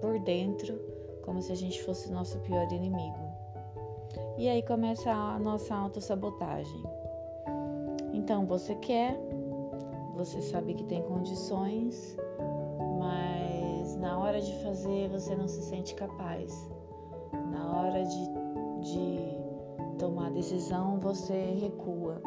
[0.00, 0.78] por dentro
[1.24, 3.26] como se a gente fosse nosso pior inimigo.
[4.38, 6.82] E aí começa a nossa autossabotagem.
[8.12, 9.18] Então você quer,
[10.14, 12.16] você sabe que tem condições,
[12.98, 16.70] mas na hora de fazer você não se sente capaz.
[17.50, 18.30] Na hora de,
[18.82, 22.20] de tomar decisão você recua.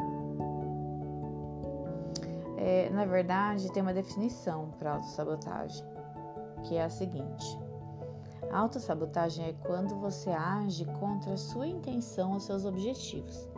[2.90, 5.84] Na verdade, tem uma definição para autossabotagem,
[6.64, 7.58] que é a seguinte:
[8.50, 13.48] a autossabotagem é quando você age contra a sua intenção ou seus objetivos.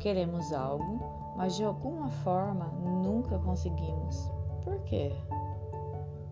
[0.00, 0.98] Queremos algo,
[1.36, 4.30] mas de alguma forma nunca conseguimos.
[4.64, 5.12] Por quê?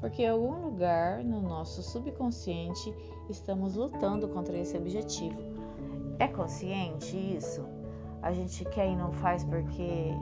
[0.01, 2.95] Porque em algum lugar no nosso subconsciente
[3.29, 5.41] estamos lutando contra esse objetivo.
[6.19, 7.65] É consciente isso?
[8.23, 10.13] A gente quer e não faz porque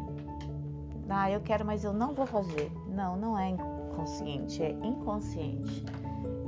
[1.09, 2.71] ah, eu quero, mas eu não vou fazer.
[2.89, 5.85] Não, não é inconsciente, é inconsciente.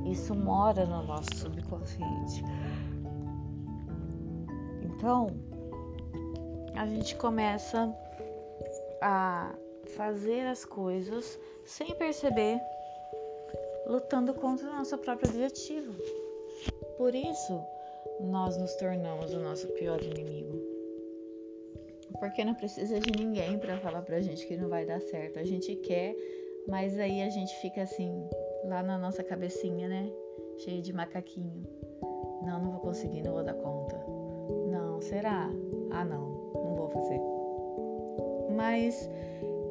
[0.04, 2.42] Isso mora no nosso subconsciente.
[4.82, 5.28] Então,
[6.74, 7.94] a gente começa
[9.00, 9.54] a
[9.96, 12.61] fazer as coisas sem perceber,
[13.86, 15.94] lutando contra o nosso próprio objetivo.
[16.96, 17.61] Por isso,
[18.20, 20.77] nós nos tornamos o nosso pior inimigo.
[22.18, 25.38] Porque não precisa de ninguém para falar pra gente que não vai dar certo.
[25.38, 26.14] A gente quer,
[26.66, 28.28] Mas aí a gente fica assim,
[28.64, 30.11] lá na nossa cabecinha, né?
[30.59, 31.66] Cheio de macaquinho.
[32.42, 33.96] Não, não vou conseguir, não vou dar conta.
[34.70, 35.50] Não, será?
[35.90, 37.20] Ah, não, não vou fazer.
[38.54, 39.09] Mas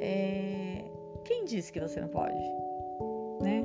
[0.01, 0.83] é,
[1.25, 2.39] quem disse que você não pode?
[3.41, 3.63] Né?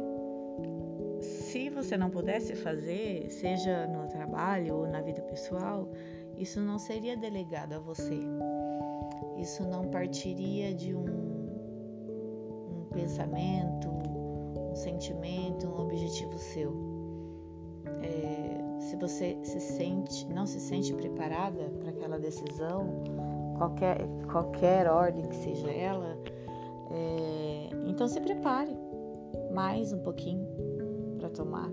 [1.20, 5.89] Se você não pudesse fazer, seja no trabalho ou na vida pessoal,
[6.37, 8.18] isso não seria delegado a você.
[9.43, 13.88] Isso não partiria de um, um pensamento,
[14.70, 16.72] um sentimento, um objetivo seu.
[18.05, 23.03] É, se você se sente, não se sente preparada para aquela decisão,
[23.59, 26.16] qualquer, qualquer ordem que seja ela,
[26.93, 28.78] é, então se prepare
[29.53, 30.47] mais um pouquinho
[31.18, 31.72] para tomar,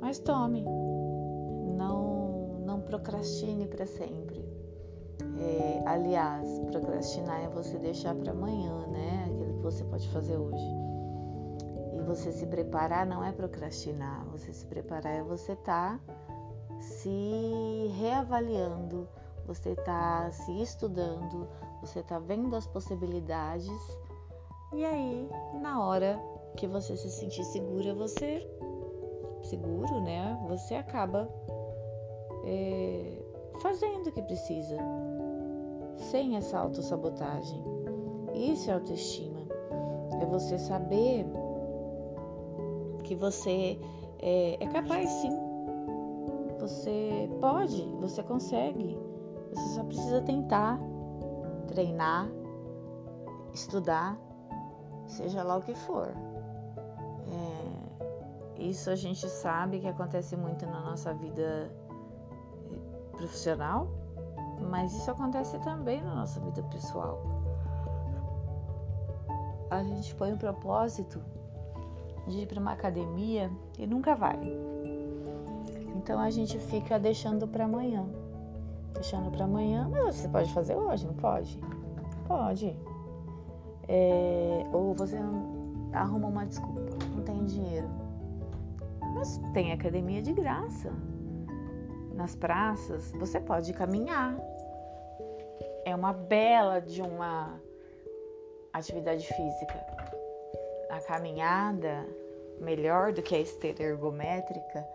[0.00, 0.64] mas tome,
[1.76, 4.43] não, não procrastine para sempre.
[5.38, 9.24] É, aliás, procrastinar é você deixar para amanhã, né?
[9.26, 10.64] Aquilo que você pode fazer hoje.
[11.92, 17.90] E você se preparar não é procrastinar, você se preparar é você estar tá se
[17.98, 19.08] reavaliando,
[19.46, 21.48] você está se estudando,
[21.80, 23.70] você está vendo as possibilidades
[24.74, 25.30] e aí,
[25.60, 26.20] na hora
[26.56, 28.44] que você se sentir segura, você
[29.44, 30.36] seguro, né?
[30.48, 31.28] Você acaba
[32.44, 33.22] é,
[33.60, 34.76] fazendo o que precisa,
[35.96, 37.62] sem essa autossabotagem.
[38.34, 39.40] Isso é autoestima.
[40.20, 41.26] É você saber
[43.04, 43.78] que você
[44.20, 45.38] é, é capaz sim.
[46.58, 48.98] Você pode, você consegue.
[49.52, 50.80] Você só precisa tentar,
[51.68, 52.28] treinar,
[53.52, 54.18] estudar,
[55.06, 56.08] seja lá o que for.
[57.28, 61.70] É, isso a gente sabe que acontece muito na nossa vida
[62.72, 63.88] eh, profissional,
[64.60, 67.20] mas isso acontece também na nossa vida pessoal.
[69.70, 71.20] A gente põe um propósito
[72.26, 74.38] de ir para uma academia e nunca vai.
[75.96, 78.06] Então a gente fica deixando para amanhã.
[78.92, 81.60] Deixando para amanhã, mas você pode fazer hoje, não pode?
[82.26, 82.76] Pode.
[83.88, 85.18] É, ou você
[85.92, 86.80] arruma uma desculpa,
[87.14, 87.88] não tem dinheiro.
[89.14, 90.92] Mas tem academia de graça.
[92.14, 94.36] Nas praças, você pode caminhar.
[95.84, 97.60] É uma bela de uma
[98.72, 99.86] atividade física.
[100.90, 102.06] A caminhada,
[102.60, 104.86] melhor do que a esteira ergométrica,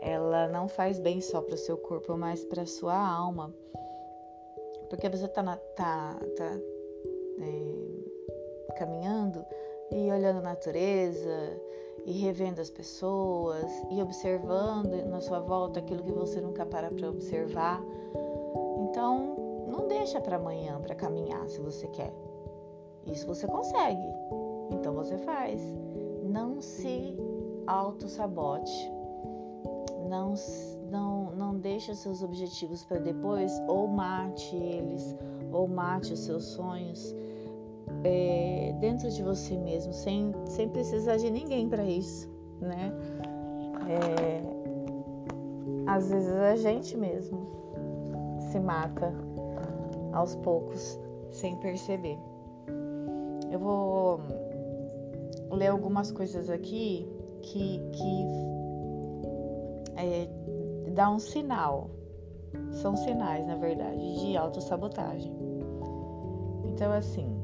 [0.00, 3.54] ela não faz bem só para o seu corpo, mas para a sua alma.
[4.90, 6.58] Porque você está tá, tá,
[7.40, 9.44] é, caminhando
[9.90, 11.60] e olhando a natureza
[12.06, 17.08] e revendo as pessoas e observando na sua volta aquilo que você nunca para para
[17.08, 17.82] observar.
[18.78, 22.12] Então, não deixa para amanhã para caminhar se você quer.
[23.06, 24.06] Isso você consegue.
[24.70, 25.60] Então você faz.
[26.22, 27.16] Não se
[27.66, 28.92] auto-sabote.
[30.08, 30.34] Não,
[30.90, 35.16] não, não deixe seus objetivos para depois ou mate eles
[35.50, 37.14] ou mate os seus sonhos
[38.04, 42.30] é, dentro de você mesmo, sem, sem precisar de ninguém para isso,
[42.60, 42.92] né?
[43.88, 44.42] É,
[45.86, 47.46] às vezes a gente mesmo
[48.50, 49.12] se mata
[50.12, 50.98] aos poucos
[51.30, 52.18] sem perceber.
[53.50, 54.20] Eu vou
[55.50, 57.08] ler algumas coisas aqui
[57.42, 58.26] que, que
[59.96, 60.28] é,
[60.92, 61.90] dá um sinal,
[62.70, 65.32] são sinais, na verdade, de autossabotagem.
[66.66, 67.43] Então, assim,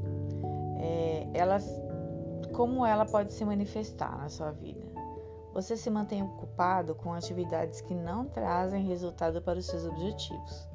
[0.81, 1.59] é, ela,
[2.53, 4.91] como ela pode se manifestar na sua vida?
[5.53, 10.67] Você se mantém ocupado com atividades que não trazem resultado para os seus objetivos.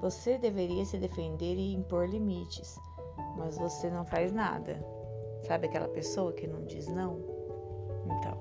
[0.00, 2.76] Você deveria se defender e impor limites,
[3.36, 4.84] mas você não faz nada.
[5.46, 7.18] Sabe aquela pessoa que não diz não?
[8.04, 8.36] Então,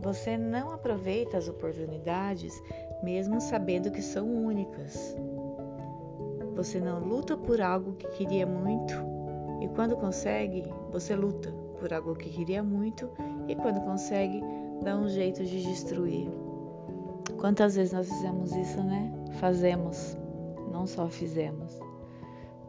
[0.00, 2.52] você não aproveita as oportunidades
[3.02, 5.14] mesmo sabendo que são únicas.
[6.54, 9.13] Você não luta por algo que queria muito
[9.60, 13.10] e quando consegue, você luta por algo que queria muito
[13.48, 14.42] e quando consegue,
[14.82, 16.28] dá um jeito de destruir.
[17.38, 19.12] Quantas vezes nós fizemos isso, né?
[19.38, 20.16] Fazemos,
[20.70, 21.78] não só fizemos.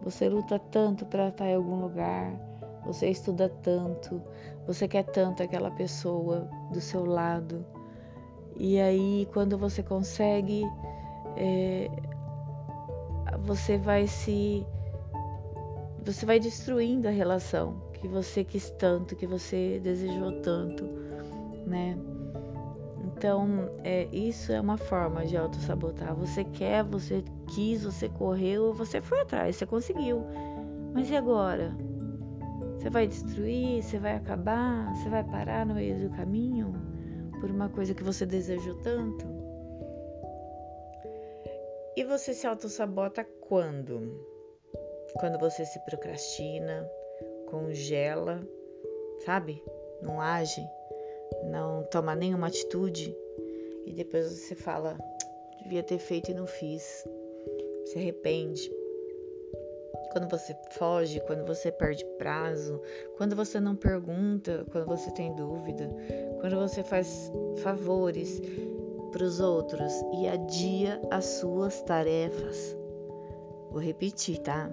[0.03, 2.31] Você luta tanto para estar em algum lugar,
[2.85, 4.21] você estuda tanto,
[4.67, 7.65] você quer tanto aquela pessoa do seu lado.
[8.55, 10.63] E aí, quando você consegue,
[11.35, 11.89] é,
[13.39, 14.65] você vai se.
[16.05, 20.85] Você vai destruindo a relação que você quis tanto, que você desejou tanto,
[21.65, 21.97] né?
[23.03, 26.13] Então, é, isso é uma forma de auto-sabotar.
[26.15, 30.23] Você quer, você quis, você correu, você foi atrás, você conseguiu.
[30.93, 31.75] Mas e agora?
[32.77, 33.81] Você vai destruir?
[33.81, 34.93] Você vai acabar?
[34.93, 36.71] Você vai parar no meio do caminho
[37.39, 39.25] por uma coisa que você desejou tanto?
[41.97, 44.34] E você se auto-sabota quando?
[45.19, 46.89] Quando você se procrastina,
[47.47, 48.41] congela,
[49.25, 49.63] sabe?
[50.01, 50.61] Não age,
[51.43, 53.15] não toma nenhuma atitude
[53.85, 54.97] e depois você fala,
[55.61, 57.07] devia ter feito e não fiz.
[57.85, 58.71] Se arrepende.
[60.11, 62.81] Quando você foge, quando você perde prazo,
[63.17, 65.89] quando você não pergunta, quando você tem dúvida,
[66.39, 68.41] quando você faz favores
[69.11, 72.77] para os outros e adia as suas tarefas.
[73.69, 74.69] Vou repetir, tá?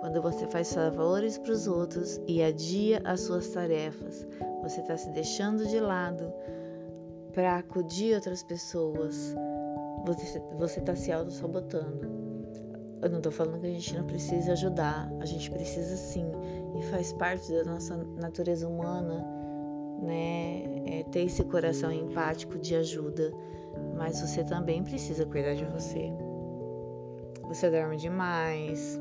[0.00, 4.26] Quando você faz favores para os outros e adia as suas tarefas,
[4.62, 6.32] você está se deixando de lado
[7.32, 9.34] para acudir outras pessoas.
[10.58, 12.08] Você está se auto-sabotando.
[13.02, 16.30] Eu não estou falando que a gente não precisa ajudar, a gente precisa sim,
[16.78, 19.24] e faz parte da nossa natureza humana,
[20.02, 20.64] né?
[20.86, 23.32] É ter esse coração empático de ajuda,
[23.96, 26.12] mas você também precisa cuidar de você.
[27.48, 29.00] Você dorme demais,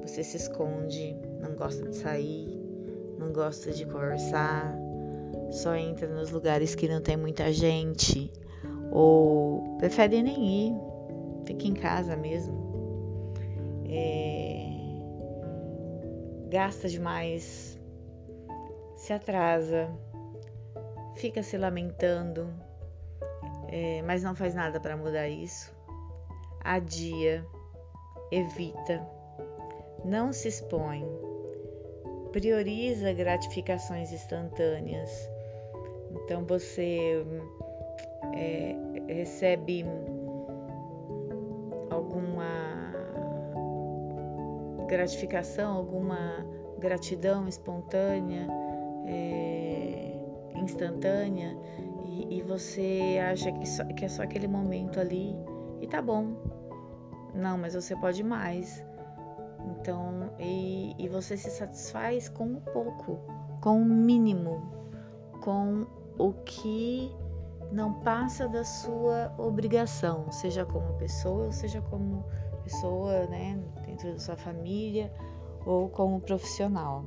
[0.00, 2.58] você se esconde, não gosta de sair,
[3.18, 4.74] não gosta de conversar,
[5.50, 8.32] só entra nos lugares que não tem muita gente,
[8.90, 10.74] ou prefere nem ir,
[11.44, 13.32] fica em casa mesmo.
[13.88, 14.70] É,
[16.48, 17.78] gasta demais,
[18.96, 19.90] se atrasa,
[21.16, 22.48] fica se lamentando,
[23.68, 25.74] é, mas não faz nada para mudar isso.
[26.62, 27.44] Adia,
[28.30, 29.19] evita,
[30.04, 31.04] não se expõe,
[32.32, 35.28] prioriza gratificações instantâneas.
[36.12, 37.24] Então você
[38.34, 38.76] é,
[39.08, 39.84] recebe
[41.90, 42.92] alguma
[44.88, 46.44] gratificação, alguma
[46.78, 48.46] gratidão espontânea,
[49.06, 50.12] é,
[50.56, 51.56] instantânea,
[52.06, 55.36] e, e, você acha que, só, que é só aquele momento ali
[55.80, 56.34] e tá bom.
[57.34, 58.84] Não, mas você pode mais.
[59.66, 63.18] Então, e, e você se satisfaz com o pouco,
[63.60, 64.62] com o mínimo,
[65.42, 65.86] com
[66.18, 67.10] o que
[67.72, 72.24] não passa da sua obrigação, seja como pessoa, seja como
[72.64, 75.12] pessoa, né, dentro da sua família
[75.64, 77.04] ou como profissional.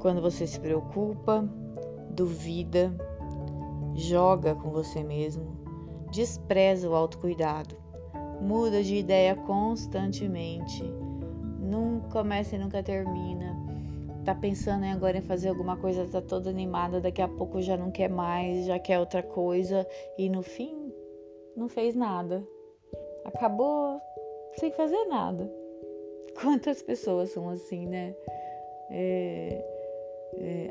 [0.00, 1.46] Quando você se preocupa,
[2.10, 2.94] duvida,
[3.94, 5.58] joga com você mesmo,
[6.10, 7.76] despreza o autocuidado,
[8.40, 10.82] muda de ideia constantemente,
[11.60, 13.56] nunca começa e nunca termina.
[14.24, 17.90] Tá pensando agora em fazer alguma coisa, tá toda animada, daqui a pouco já não
[17.90, 19.86] quer mais, já quer outra coisa
[20.18, 20.92] e no fim
[21.56, 22.46] não fez nada.
[23.24, 24.00] Acabou
[24.58, 25.50] sem fazer nada.
[26.40, 28.14] Quantas pessoas são assim, né?
[28.90, 29.64] É,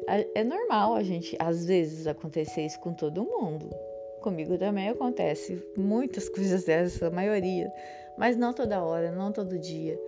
[0.08, 3.70] é, é normal a gente, às vezes, acontecer isso com todo mundo.
[4.22, 7.72] Comigo também acontece muitas coisas dessas, a maioria,
[8.18, 10.00] mas não toda hora, não todo dia.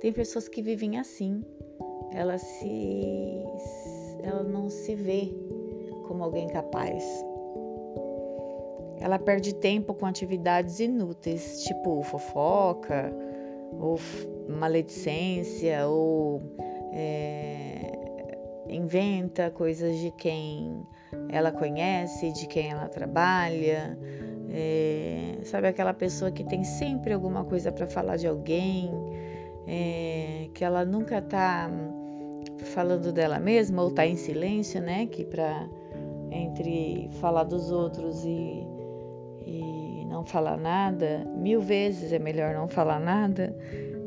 [0.00, 1.42] Tem pessoas que vivem assim.
[2.12, 3.44] Ela se
[4.22, 5.32] ela não se vê
[6.06, 7.04] como alguém capaz.
[8.98, 13.12] Ela perde tempo com atividades inúteis, tipo fofoca,
[13.78, 13.98] ou
[14.48, 16.40] maledicência, ou
[16.92, 17.92] é,
[18.68, 20.86] inventa coisas de quem
[21.28, 23.98] ela conhece, de quem ela trabalha.
[24.50, 28.90] É, sabe aquela pessoa que tem sempre alguma coisa para falar de alguém,
[29.66, 31.70] é, que ela nunca tá
[32.64, 35.06] falando dela mesma ou tá em silêncio, né?
[35.06, 35.68] Que para
[36.30, 38.66] entre falar dos outros e,
[39.46, 43.54] e não falar nada, mil vezes é melhor não falar nada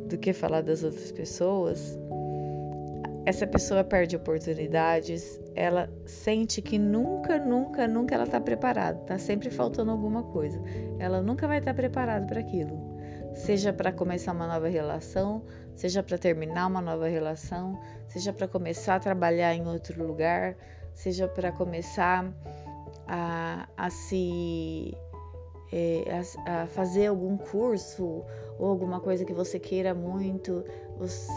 [0.07, 1.97] do que falar das outras pessoas
[3.27, 9.49] essa pessoa perde oportunidades, ela sente que nunca, nunca, nunca ela está preparada, está sempre
[9.49, 10.61] faltando alguma coisa.
[10.99, 12.79] Ela nunca vai estar tá preparada para aquilo.
[13.33, 15.43] Seja para começar uma nova relação,
[15.73, 20.55] seja para terminar uma nova relação, seja para começar a trabalhar em outro lugar,
[20.93, 22.31] seja para começar
[23.07, 24.95] a, a se
[25.71, 26.03] é,
[26.45, 28.23] a, a fazer algum curso
[28.59, 30.63] ou alguma coisa que você queira muito,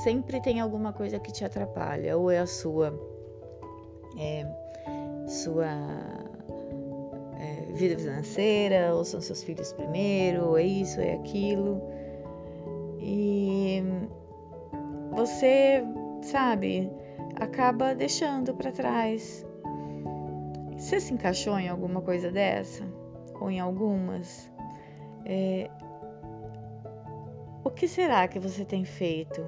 [0.04, 3.09] sempre tem alguma coisa que te atrapalha, ou é a sua
[4.18, 4.46] é,
[5.26, 5.66] sua
[7.38, 11.80] é, vida financeira, ou são seus filhos primeiro, ou é isso, é aquilo.
[12.98, 13.82] E
[15.12, 15.82] você,
[16.22, 16.90] sabe,
[17.36, 19.46] acaba deixando para trás.
[20.76, 22.84] Você se encaixou em alguma coisa dessa?
[23.40, 24.50] Ou em algumas?
[25.24, 25.70] É,
[27.62, 29.42] o que será que você tem feito?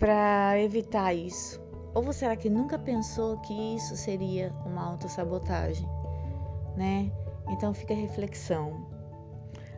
[0.00, 1.60] para evitar isso?
[1.94, 5.88] Ou será que nunca pensou que isso seria uma autossabotagem,
[6.76, 7.10] né?
[7.48, 8.86] Então fica a reflexão.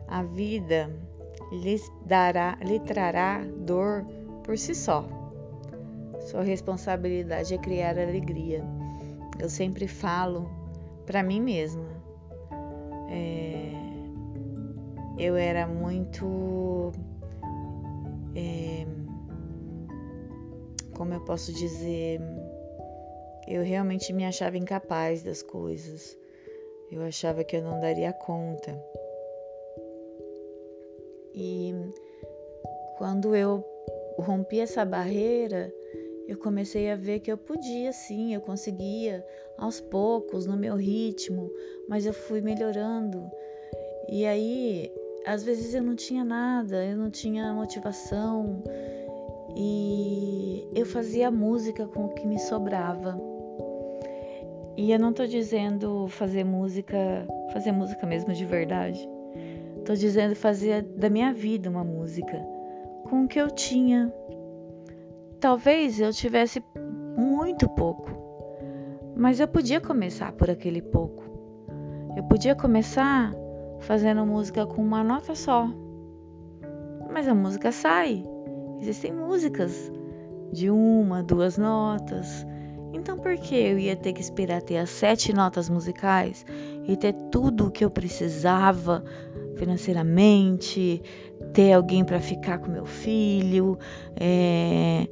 [0.07, 0.89] A vida
[1.51, 4.05] lhe dará, lhe trará dor
[4.43, 5.07] por si só.
[6.19, 8.63] Sua responsabilidade é criar alegria.
[9.39, 10.49] Eu sempre falo
[11.05, 11.89] para mim mesma.
[13.09, 13.73] É,
[15.17, 16.91] eu era muito.
[18.35, 18.85] É,
[20.95, 22.19] como eu posso dizer?
[23.47, 26.17] Eu realmente me achava incapaz das coisas.
[26.91, 28.79] Eu achava que eu não daria conta.
[31.33, 31.73] E
[32.97, 33.63] quando eu
[34.17, 35.73] rompi essa barreira,
[36.27, 39.25] eu comecei a ver que eu podia sim, eu conseguia
[39.57, 41.51] aos poucos, no meu ritmo,
[41.89, 43.29] mas eu fui melhorando.
[44.09, 44.91] E aí,
[45.25, 48.63] às vezes eu não tinha nada, eu não tinha motivação
[49.55, 53.19] e eu fazia música com o que me sobrava.
[54.75, 56.97] E eu não tô dizendo fazer música,
[57.51, 59.07] fazer música mesmo de verdade.
[59.85, 62.37] Tô dizendo fazer da minha vida uma música
[63.09, 64.11] com o que eu tinha.
[65.39, 66.63] Talvez eu tivesse
[67.17, 68.09] muito pouco,
[69.15, 71.23] mas eu podia começar por aquele pouco.
[72.15, 73.31] Eu podia começar
[73.81, 75.67] fazendo música com uma nota só.
[77.11, 78.32] Mas a música sai.
[78.83, 79.89] Existem músicas
[80.51, 82.45] de uma, duas notas
[82.93, 86.45] então por que eu ia ter que esperar ter as sete notas musicais
[86.87, 89.03] e ter tudo o que eu precisava
[89.57, 91.01] financeiramente,
[91.53, 93.77] ter alguém para ficar com meu filho,
[94.15, 95.07] é,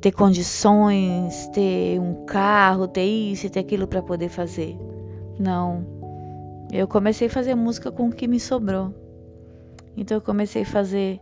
[0.00, 4.78] ter condições, ter um carro, ter isso e ter aquilo para poder fazer?
[5.38, 5.86] Não.
[6.72, 8.94] Eu comecei a fazer música com o que me sobrou.
[9.96, 11.20] Então eu comecei a fazer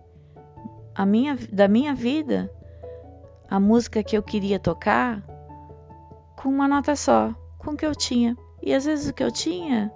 [1.05, 2.51] minha, da minha vida
[3.49, 5.23] a música que eu queria tocar
[6.37, 8.37] com uma nota só, com o que eu tinha.
[8.63, 9.93] E às vezes o que eu tinha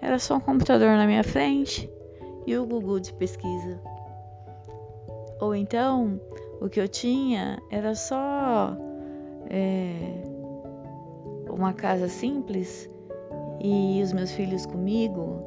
[0.00, 1.90] era só um computador na minha frente
[2.46, 3.80] e o Google de pesquisa.
[5.40, 6.20] Ou então
[6.60, 8.76] o que eu tinha era só
[9.48, 10.22] é,
[11.48, 12.90] uma casa simples
[13.60, 15.42] e os meus filhos comigo,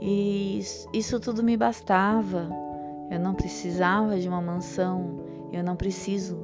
[0.00, 0.60] e
[0.92, 2.63] isso tudo me bastava.
[3.10, 5.20] Eu não precisava de uma mansão,
[5.52, 6.38] eu não preciso,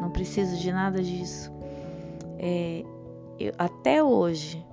[0.00, 1.52] não preciso de nada disso.
[2.38, 2.84] É,
[3.38, 4.64] eu, até hoje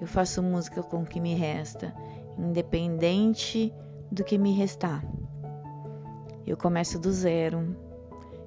[0.00, 1.94] eu faço música com o que me resta,
[2.38, 3.72] independente
[4.10, 5.04] do que me restar.
[6.46, 7.76] Eu começo do zero,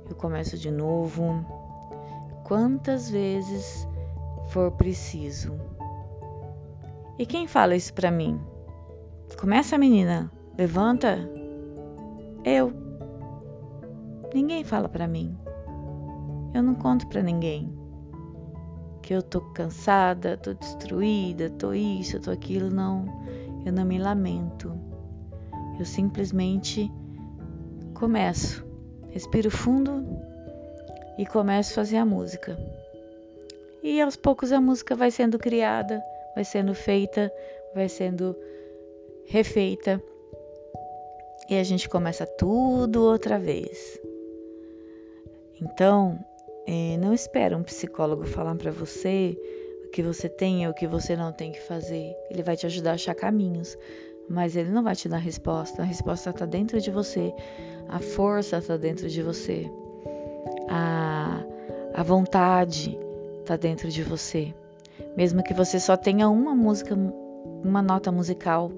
[0.09, 1.45] eu começo de novo,
[2.43, 3.87] quantas vezes
[4.47, 5.59] for preciso.
[7.17, 8.39] E quem fala isso pra mim?
[9.37, 11.38] Começa, menina, levanta.
[12.43, 12.71] Eu.
[14.33, 15.37] Ninguém fala pra mim.
[16.53, 17.79] Eu não conto pra ninguém
[19.09, 23.07] que eu tô cansada, tô destruída, tô isso, tô aquilo, não.
[23.65, 24.71] Eu não me lamento.
[25.79, 26.91] Eu simplesmente
[27.95, 28.63] começo,
[29.09, 30.05] respiro fundo
[31.17, 32.55] e começo a fazer a música.
[33.81, 36.03] E aos poucos a música vai sendo criada,
[36.35, 37.31] vai sendo feita,
[37.73, 38.35] vai sendo
[39.25, 39.99] refeita.
[41.49, 43.99] E a gente começa tudo outra vez.
[45.59, 46.23] Então,
[46.67, 49.35] é, não espera um psicólogo falar para você
[49.85, 52.15] o que você tem ou o que você não tem que fazer.
[52.29, 53.75] Ele vai te ajudar a achar caminhos,
[54.29, 55.81] mas ele não vai te dar resposta.
[55.81, 57.33] A resposta está dentro de você,
[57.87, 59.65] a força está dentro de você,
[60.69, 61.43] a,
[61.95, 62.95] a vontade
[63.39, 64.53] está dentro de você.
[65.17, 66.95] Mesmo que você só tenha uma música,
[67.63, 68.71] uma nota musical,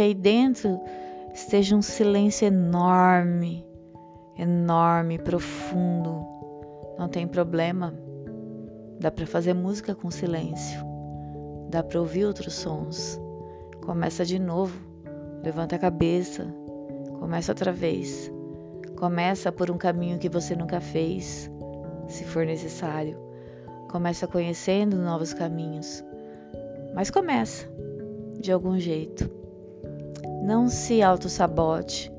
[0.00, 0.80] aí dentro
[1.32, 3.66] esteja um silêncio enorme,
[4.36, 6.32] enorme, profundo
[7.02, 7.92] não tem problema.
[9.00, 10.80] Dá para fazer música com silêncio.
[11.68, 13.20] Dá para ouvir outros sons.
[13.84, 14.78] Começa de novo.
[15.42, 16.46] Levanta a cabeça.
[17.18, 18.30] Começa outra vez.
[18.96, 21.50] Começa por um caminho que você nunca fez,
[22.06, 23.18] se for necessário.
[23.90, 26.04] Começa conhecendo novos caminhos.
[26.94, 27.66] Mas começa
[28.38, 29.28] de algum jeito.
[30.42, 32.12] Não se auto-sabote,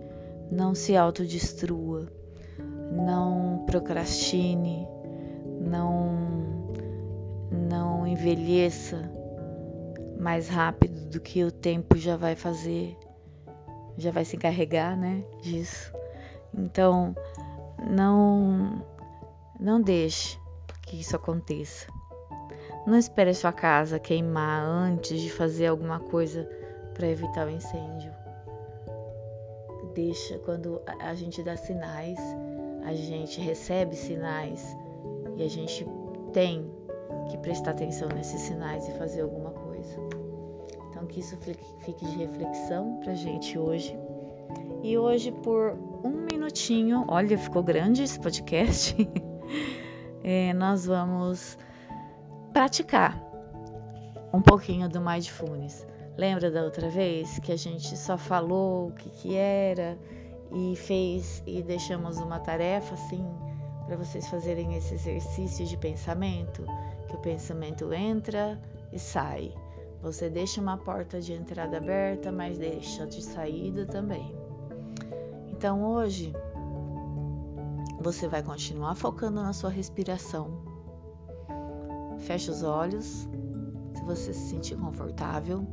[0.52, 2.08] não se autodestrua
[2.94, 4.88] não procrastine,
[5.60, 6.34] não
[7.52, 9.12] não envelheça
[10.20, 12.98] mais rápido do que o tempo já vai fazer,
[13.98, 15.92] já vai se encarregar, né, disso.
[16.54, 17.16] Então,
[17.90, 18.86] não
[19.60, 20.40] não deixe
[20.84, 21.88] que isso aconteça.
[22.86, 26.48] Não espere a sua casa queimar antes de fazer alguma coisa
[26.94, 28.13] para evitar o incêndio.
[29.94, 32.20] Deixa quando a gente dá sinais
[32.84, 34.76] a gente recebe sinais
[35.38, 35.88] e a gente
[36.34, 36.70] tem
[37.30, 39.98] que prestar atenção nesses sinais e fazer alguma coisa.
[40.90, 41.38] Então, que isso
[41.80, 43.98] fique de reflexão pra gente hoje.
[44.84, 48.96] E hoje, por um minutinho, olha, ficou grande esse podcast,
[50.22, 51.58] é, nós vamos
[52.52, 53.18] praticar
[54.34, 55.88] um pouquinho do Mindfulness.
[56.18, 59.98] Lembra da outra vez que a gente só falou o que, que era
[60.52, 63.26] e fez e deixamos uma tarefa assim
[63.86, 66.64] para vocês fazerem esse exercício de pensamento,
[67.08, 68.62] que o pensamento entra
[68.92, 69.54] e sai.
[70.02, 74.36] Você deixa uma porta de entrada aberta, mas deixa de saída também.
[75.48, 76.34] Então hoje
[78.00, 80.62] você vai continuar focando na sua respiração.
[82.20, 83.28] Feche os olhos,
[83.96, 85.66] se você se sentir confortável.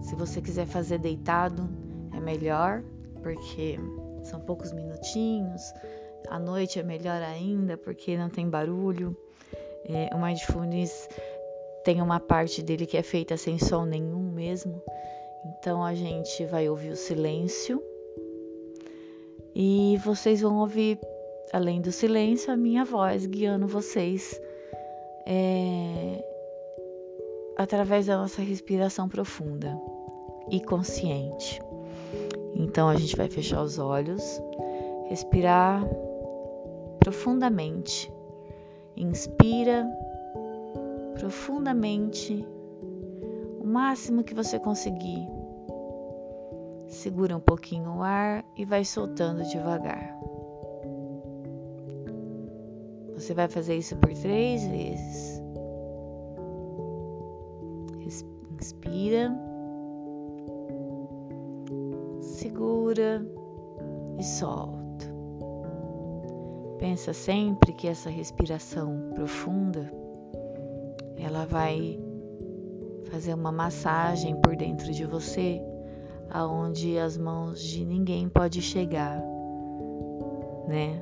[0.00, 1.68] Se você quiser fazer deitado,
[2.14, 2.82] é melhor,
[3.22, 3.78] porque
[4.22, 5.62] são poucos minutinhos.
[6.28, 9.16] À noite é melhor ainda, porque não tem barulho.
[9.84, 11.08] É, o Mindfulness
[11.84, 14.82] tem uma parte dele que é feita sem som nenhum mesmo.
[15.58, 17.82] Então a gente vai ouvir o silêncio
[19.54, 20.98] e vocês vão ouvir,
[21.52, 24.40] além do silêncio, a minha voz guiando vocês
[25.26, 26.24] é,
[27.58, 29.76] através da nossa respiração profunda
[30.48, 31.60] e consciente.
[32.54, 34.40] Então a gente vai fechar os olhos,
[35.08, 35.84] respirar
[37.00, 38.10] profundamente.
[38.96, 39.86] Inspira
[41.18, 42.44] profundamente
[43.60, 45.28] o máximo que você conseguir.
[46.86, 50.16] Segura um pouquinho o ar e vai soltando devagar.
[53.14, 55.47] Você vai fazer isso por três vezes.
[58.60, 59.32] Inspira
[62.20, 63.24] segura
[64.18, 65.06] e solta.
[66.80, 69.92] Pensa sempre que essa respiração profunda
[71.16, 72.00] ela vai
[73.10, 75.62] fazer uma massagem por dentro de você,
[76.28, 79.22] aonde as mãos de ninguém pode chegar,
[80.66, 81.00] né?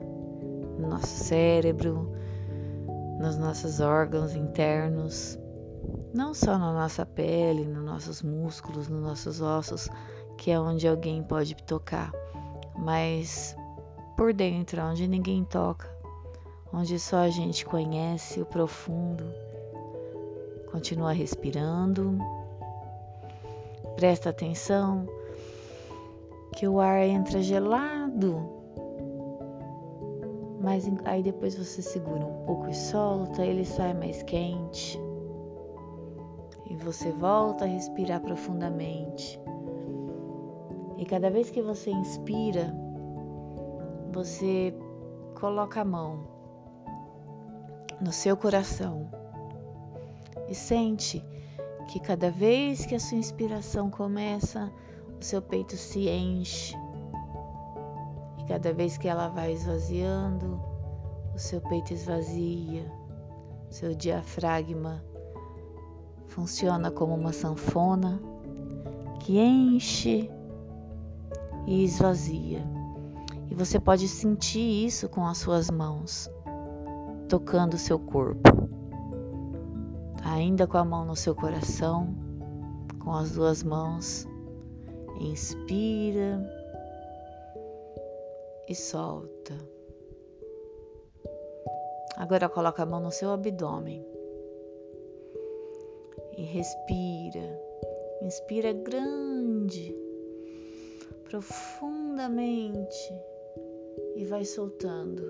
[0.79, 2.13] No nosso cérebro,
[3.19, 5.39] nos nossos órgãos internos,
[6.17, 9.87] não só na nossa pele, nos nossos músculos, nos nossos ossos,
[10.39, 12.11] que é onde alguém pode tocar,
[12.75, 13.55] mas
[14.17, 15.95] por dentro, onde ninguém toca,
[16.73, 19.25] onde só a gente conhece o profundo.
[20.73, 22.17] Continua respirando.
[23.97, 25.07] Presta atenção
[26.55, 28.41] que o ar entra gelado,
[30.63, 35.06] mas aí depois você segura um pouco e solta, ele sai mais quente.
[36.87, 39.41] Você volta a respirar profundamente.
[40.97, 42.73] E cada vez que você inspira,
[44.13, 44.73] você
[45.35, 46.29] coloca a mão
[48.01, 49.11] no seu coração
[50.49, 51.25] e sente
[51.89, 54.73] que cada vez que a sua inspiração começa,
[55.21, 56.77] o seu peito se enche.
[58.39, 60.61] E cada vez que ela vai esvaziando,
[61.35, 62.89] o seu peito esvazia.
[63.71, 65.03] Seu diafragma
[66.29, 68.21] funciona como uma sanfona
[69.21, 70.31] que enche
[71.67, 72.65] e esvazia.
[73.51, 76.31] E você pode sentir isso com as suas mãos,
[77.29, 78.49] tocando o seu corpo.
[80.25, 82.15] Ainda com a mão no seu coração,
[83.03, 84.27] com as duas mãos,
[85.21, 86.45] inspira
[88.69, 89.55] e solta.
[92.17, 94.16] Agora coloca a mão no seu abdômen
[96.37, 97.61] e respira.
[98.23, 99.95] Inspira grande
[101.29, 103.15] profundamente
[104.15, 105.23] e vai soltando,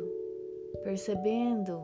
[0.84, 1.80] percebendo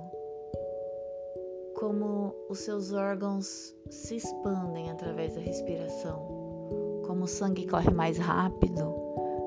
[1.74, 8.94] como os seus órgãos se expandem através da respiração, como o sangue corre mais rápido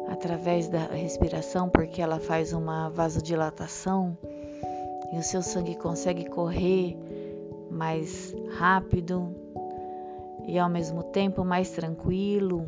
[0.10, 4.18] através da respiração, porque ela faz uma vasodilatação
[5.14, 6.98] e o seu sangue consegue correr
[7.70, 9.45] mais rápido
[10.48, 12.68] e ao mesmo tempo mais tranquilo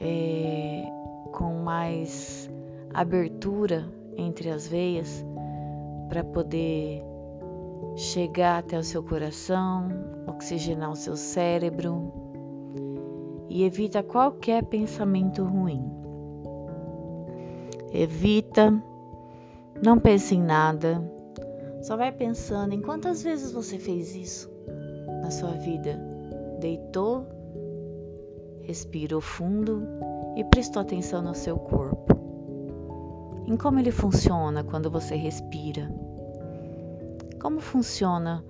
[0.00, 0.84] é,
[1.32, 2.50] com mais
[2.94, 3.84] abertura
[4.16, 5.24] entre as veias
[6.08, 7.02] para poder
[7.96, 9.88] chegar até o seu coração,
[10.26, 12.12] oxigenar o seu cérebro
[13.48, 15.84] e evita qualquer pensamento ruim.
[17.92, 18.72] Evita,
[19.82, 21.02] não pense em nada,
[21.82, 24.50] só vai pensando em quantas vezes você fez isso
[25.22, 26.07] na sua vida.
[26.58, 27.38] Deitou
[28.68, 29.82] Respirou fundo
[30.36, 32.12] e prestou atenção no seu corpo.
[33.46, 35.90] em como ele funciona quando você respira.
[37.40, 38.44] Como funciona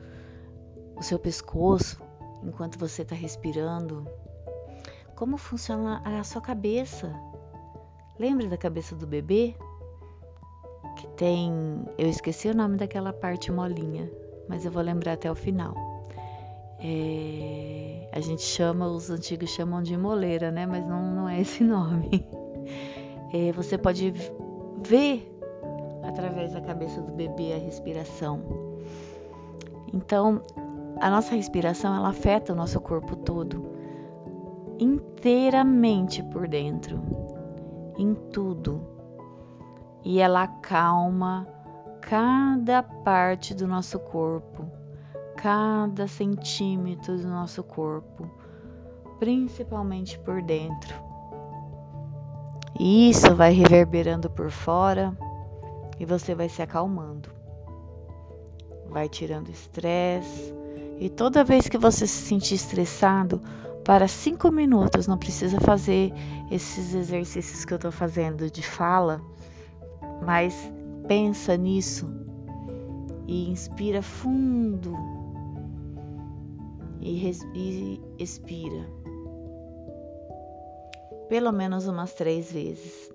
[0.96, 2.02] o seu pescoço
[2.42, 4.08] enquanto você está respirando?
[5.14, 7.14] Como funciona a sua cabeça?
[8.18, 9.54] Lembra da cabeça do bebê?
[10.96, 11.84] Que tem.
[11.96, 14.10] Eu esqueci o nome daquela parte molinha,
[14.48, 15.87] mas eu vou lembrar até o final.
[16.80, 20.66] É, a gente chama, os antigos chamam de moleira, né?
[20.66, 22.26] Mas não, não é esse nome.
[23.32, 24.12] É, você pode
[24.86, 25.38] ver
[26.02, 28.42] através da cabeça do bebê a respiração.
[29.92, 30.42] Então,
[31.00, 33.64] a nossa respiração ela afeta o nosso corpo todo,
[34.78, 37.00] inteiramente por dentro,
[37.96, 38.80] em tudo.
[40.04, 41.46] E ela acalma
[42.00, 44.64] cada parte do nosso corpo,
[45.40, 48.28] cada centímetro do nosso corpo,
[49.20, 50.94] principalmente por dentro.
[52.78, 55.16] E isso vai reverberando por fora
[55.98, 57.28] e você vai se acalmando.
[58.88, 60.52] Vai tirando estresse.
[60.98, 63.40] E toda vez que você se sentir estressado,
[63.84, 66.12] para cinco minutos, não precisa fazer
[66.50, 69.20] esses exercícios que eu estou fazendo de fala,
[70.26, 70.54] mas
[71.06, 72.10] pensa nisso
[73.26, 75.17] e inspira fundo
[77.00, 78.86] e, e expira
[81.28, 83.12] pelo menos umas três vezes,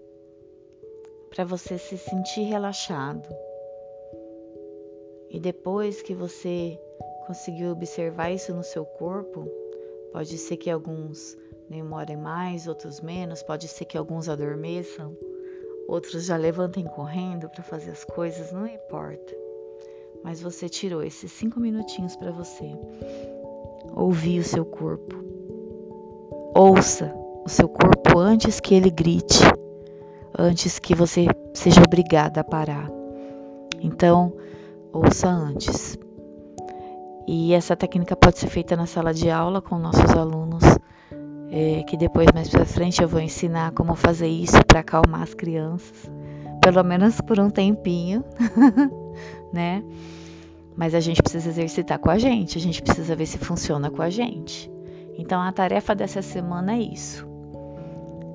[1.31, 3.27] para você se sentir relaxado.
[5.31, 6.79] E depois que você
[7.25, 9.47] conseguiu observar isso no seu corpo,
[10.11, 11.35] pode ser que alguns
[11.67, 15.17] demorem mais, outros menos, pode ser que alguns adormeçam,
[15.87, 19.35] outros já levantem correndo para fazer as coisas, não importa.
[20.23, 22.71] Mas você tirou esses cinco minutinhos para você
[23.91, 25.15] ouvir o seu corpo.
[26.55, 27.13] Ouça
[27.45, 29.41] o seu corpo antes que ele grite,
[30.37, 32.89] antes que você seja obrigada a parar.
[33.81, 34.33] Então,
[34.91, 35.97] ouça antes.
[37.27, 40.63] E essa técnica pode ser feita na sala de aula com nossos alunos,
[41.49, 45.33] é, que depois mais para frente eu vou ensinar como fazer isso para acalmar as
[45.33, 46.11] crianças,
[46.61, 48.23] pelo menos por um tempinho,
[49.53, 49.83] né?
[50.75, 54.01] Mas a gente precisa exercitar com a gente, a gente precisa ver se funciona com
[54.01, 54.71] a gente.
[55.17, 57.27] Então a tarefa dessa semana é isso.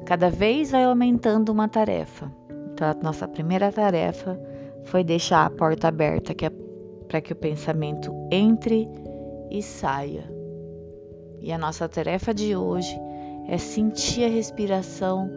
[0.05, 2.33] Cada vez vai aumentando uma tarefa.
[2.73, 4.41] Então, a nossa primeira tarefa
[4.85, 6.51] foi deixar a porta aberta é
[7.09, 8.89] para que o pensamento entre
[9.51, 10.31] e saia.
[11.41, 12.99] E a nossa tarefa de hoje
[13.49, 15.31] é sentir a respiração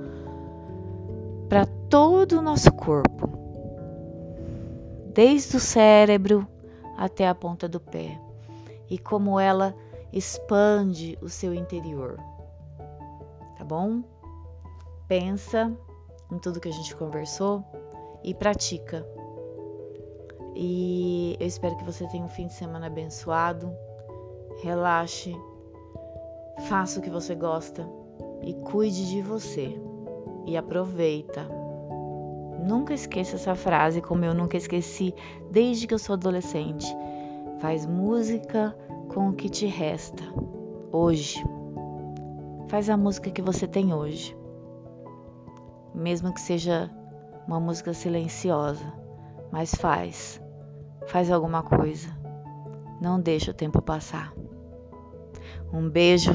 [1.49, 3.29] para todo o nosso corpo,
[5.13, 6.47] desde o cérebro
[6.97, 8.19] até a ponta do pé,
[8.89, 9.75] e como ela
[10.11, 12.17] expande o seu interior.
[13.57, 14.03] Tá bom?
[15.11, 15.69] pensa
[16.31, 17.65] em tudo que a gente conversou
[18.23, 19.05] e pratica.
[20.55, 23.73] E eu espero que você tenha um fim de semana abençoado.
[24.63, 25.35] Relaxe,
[26.69, 27.85] faça o que você gosta
[28.41, 29.77] e cuide de você.
[30.45, 31.60] E aproveita.
[32.61, 35.13] Nunca esqueça essa frase, como eu nunca esqueci
[35.49, 36.85] desde que eu sou adolescente.
[37.59, 38.75] Faz música
[39.09, 40.23] com o que te resta
[40.91, 41.43] hoje.
[42.67, 44.39] Faz a música que você tem hoje
[45.93, 46.89] mesmo que seja
[47.47, 48.85] uma música silenciosa,
[49.51, 50.41] mas faz,
[51.07, 52.09] faz alguma coisa.
[53.01, 54.33] Não deixa o tempo passar.
[55.73, 56.31] Um beijo,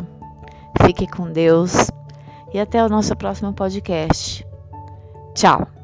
[0.82, 1.90] fique com Deus
[2.52, 4.46] e até o nosso próximo podcast.
[5.34, 5.75] Tchau!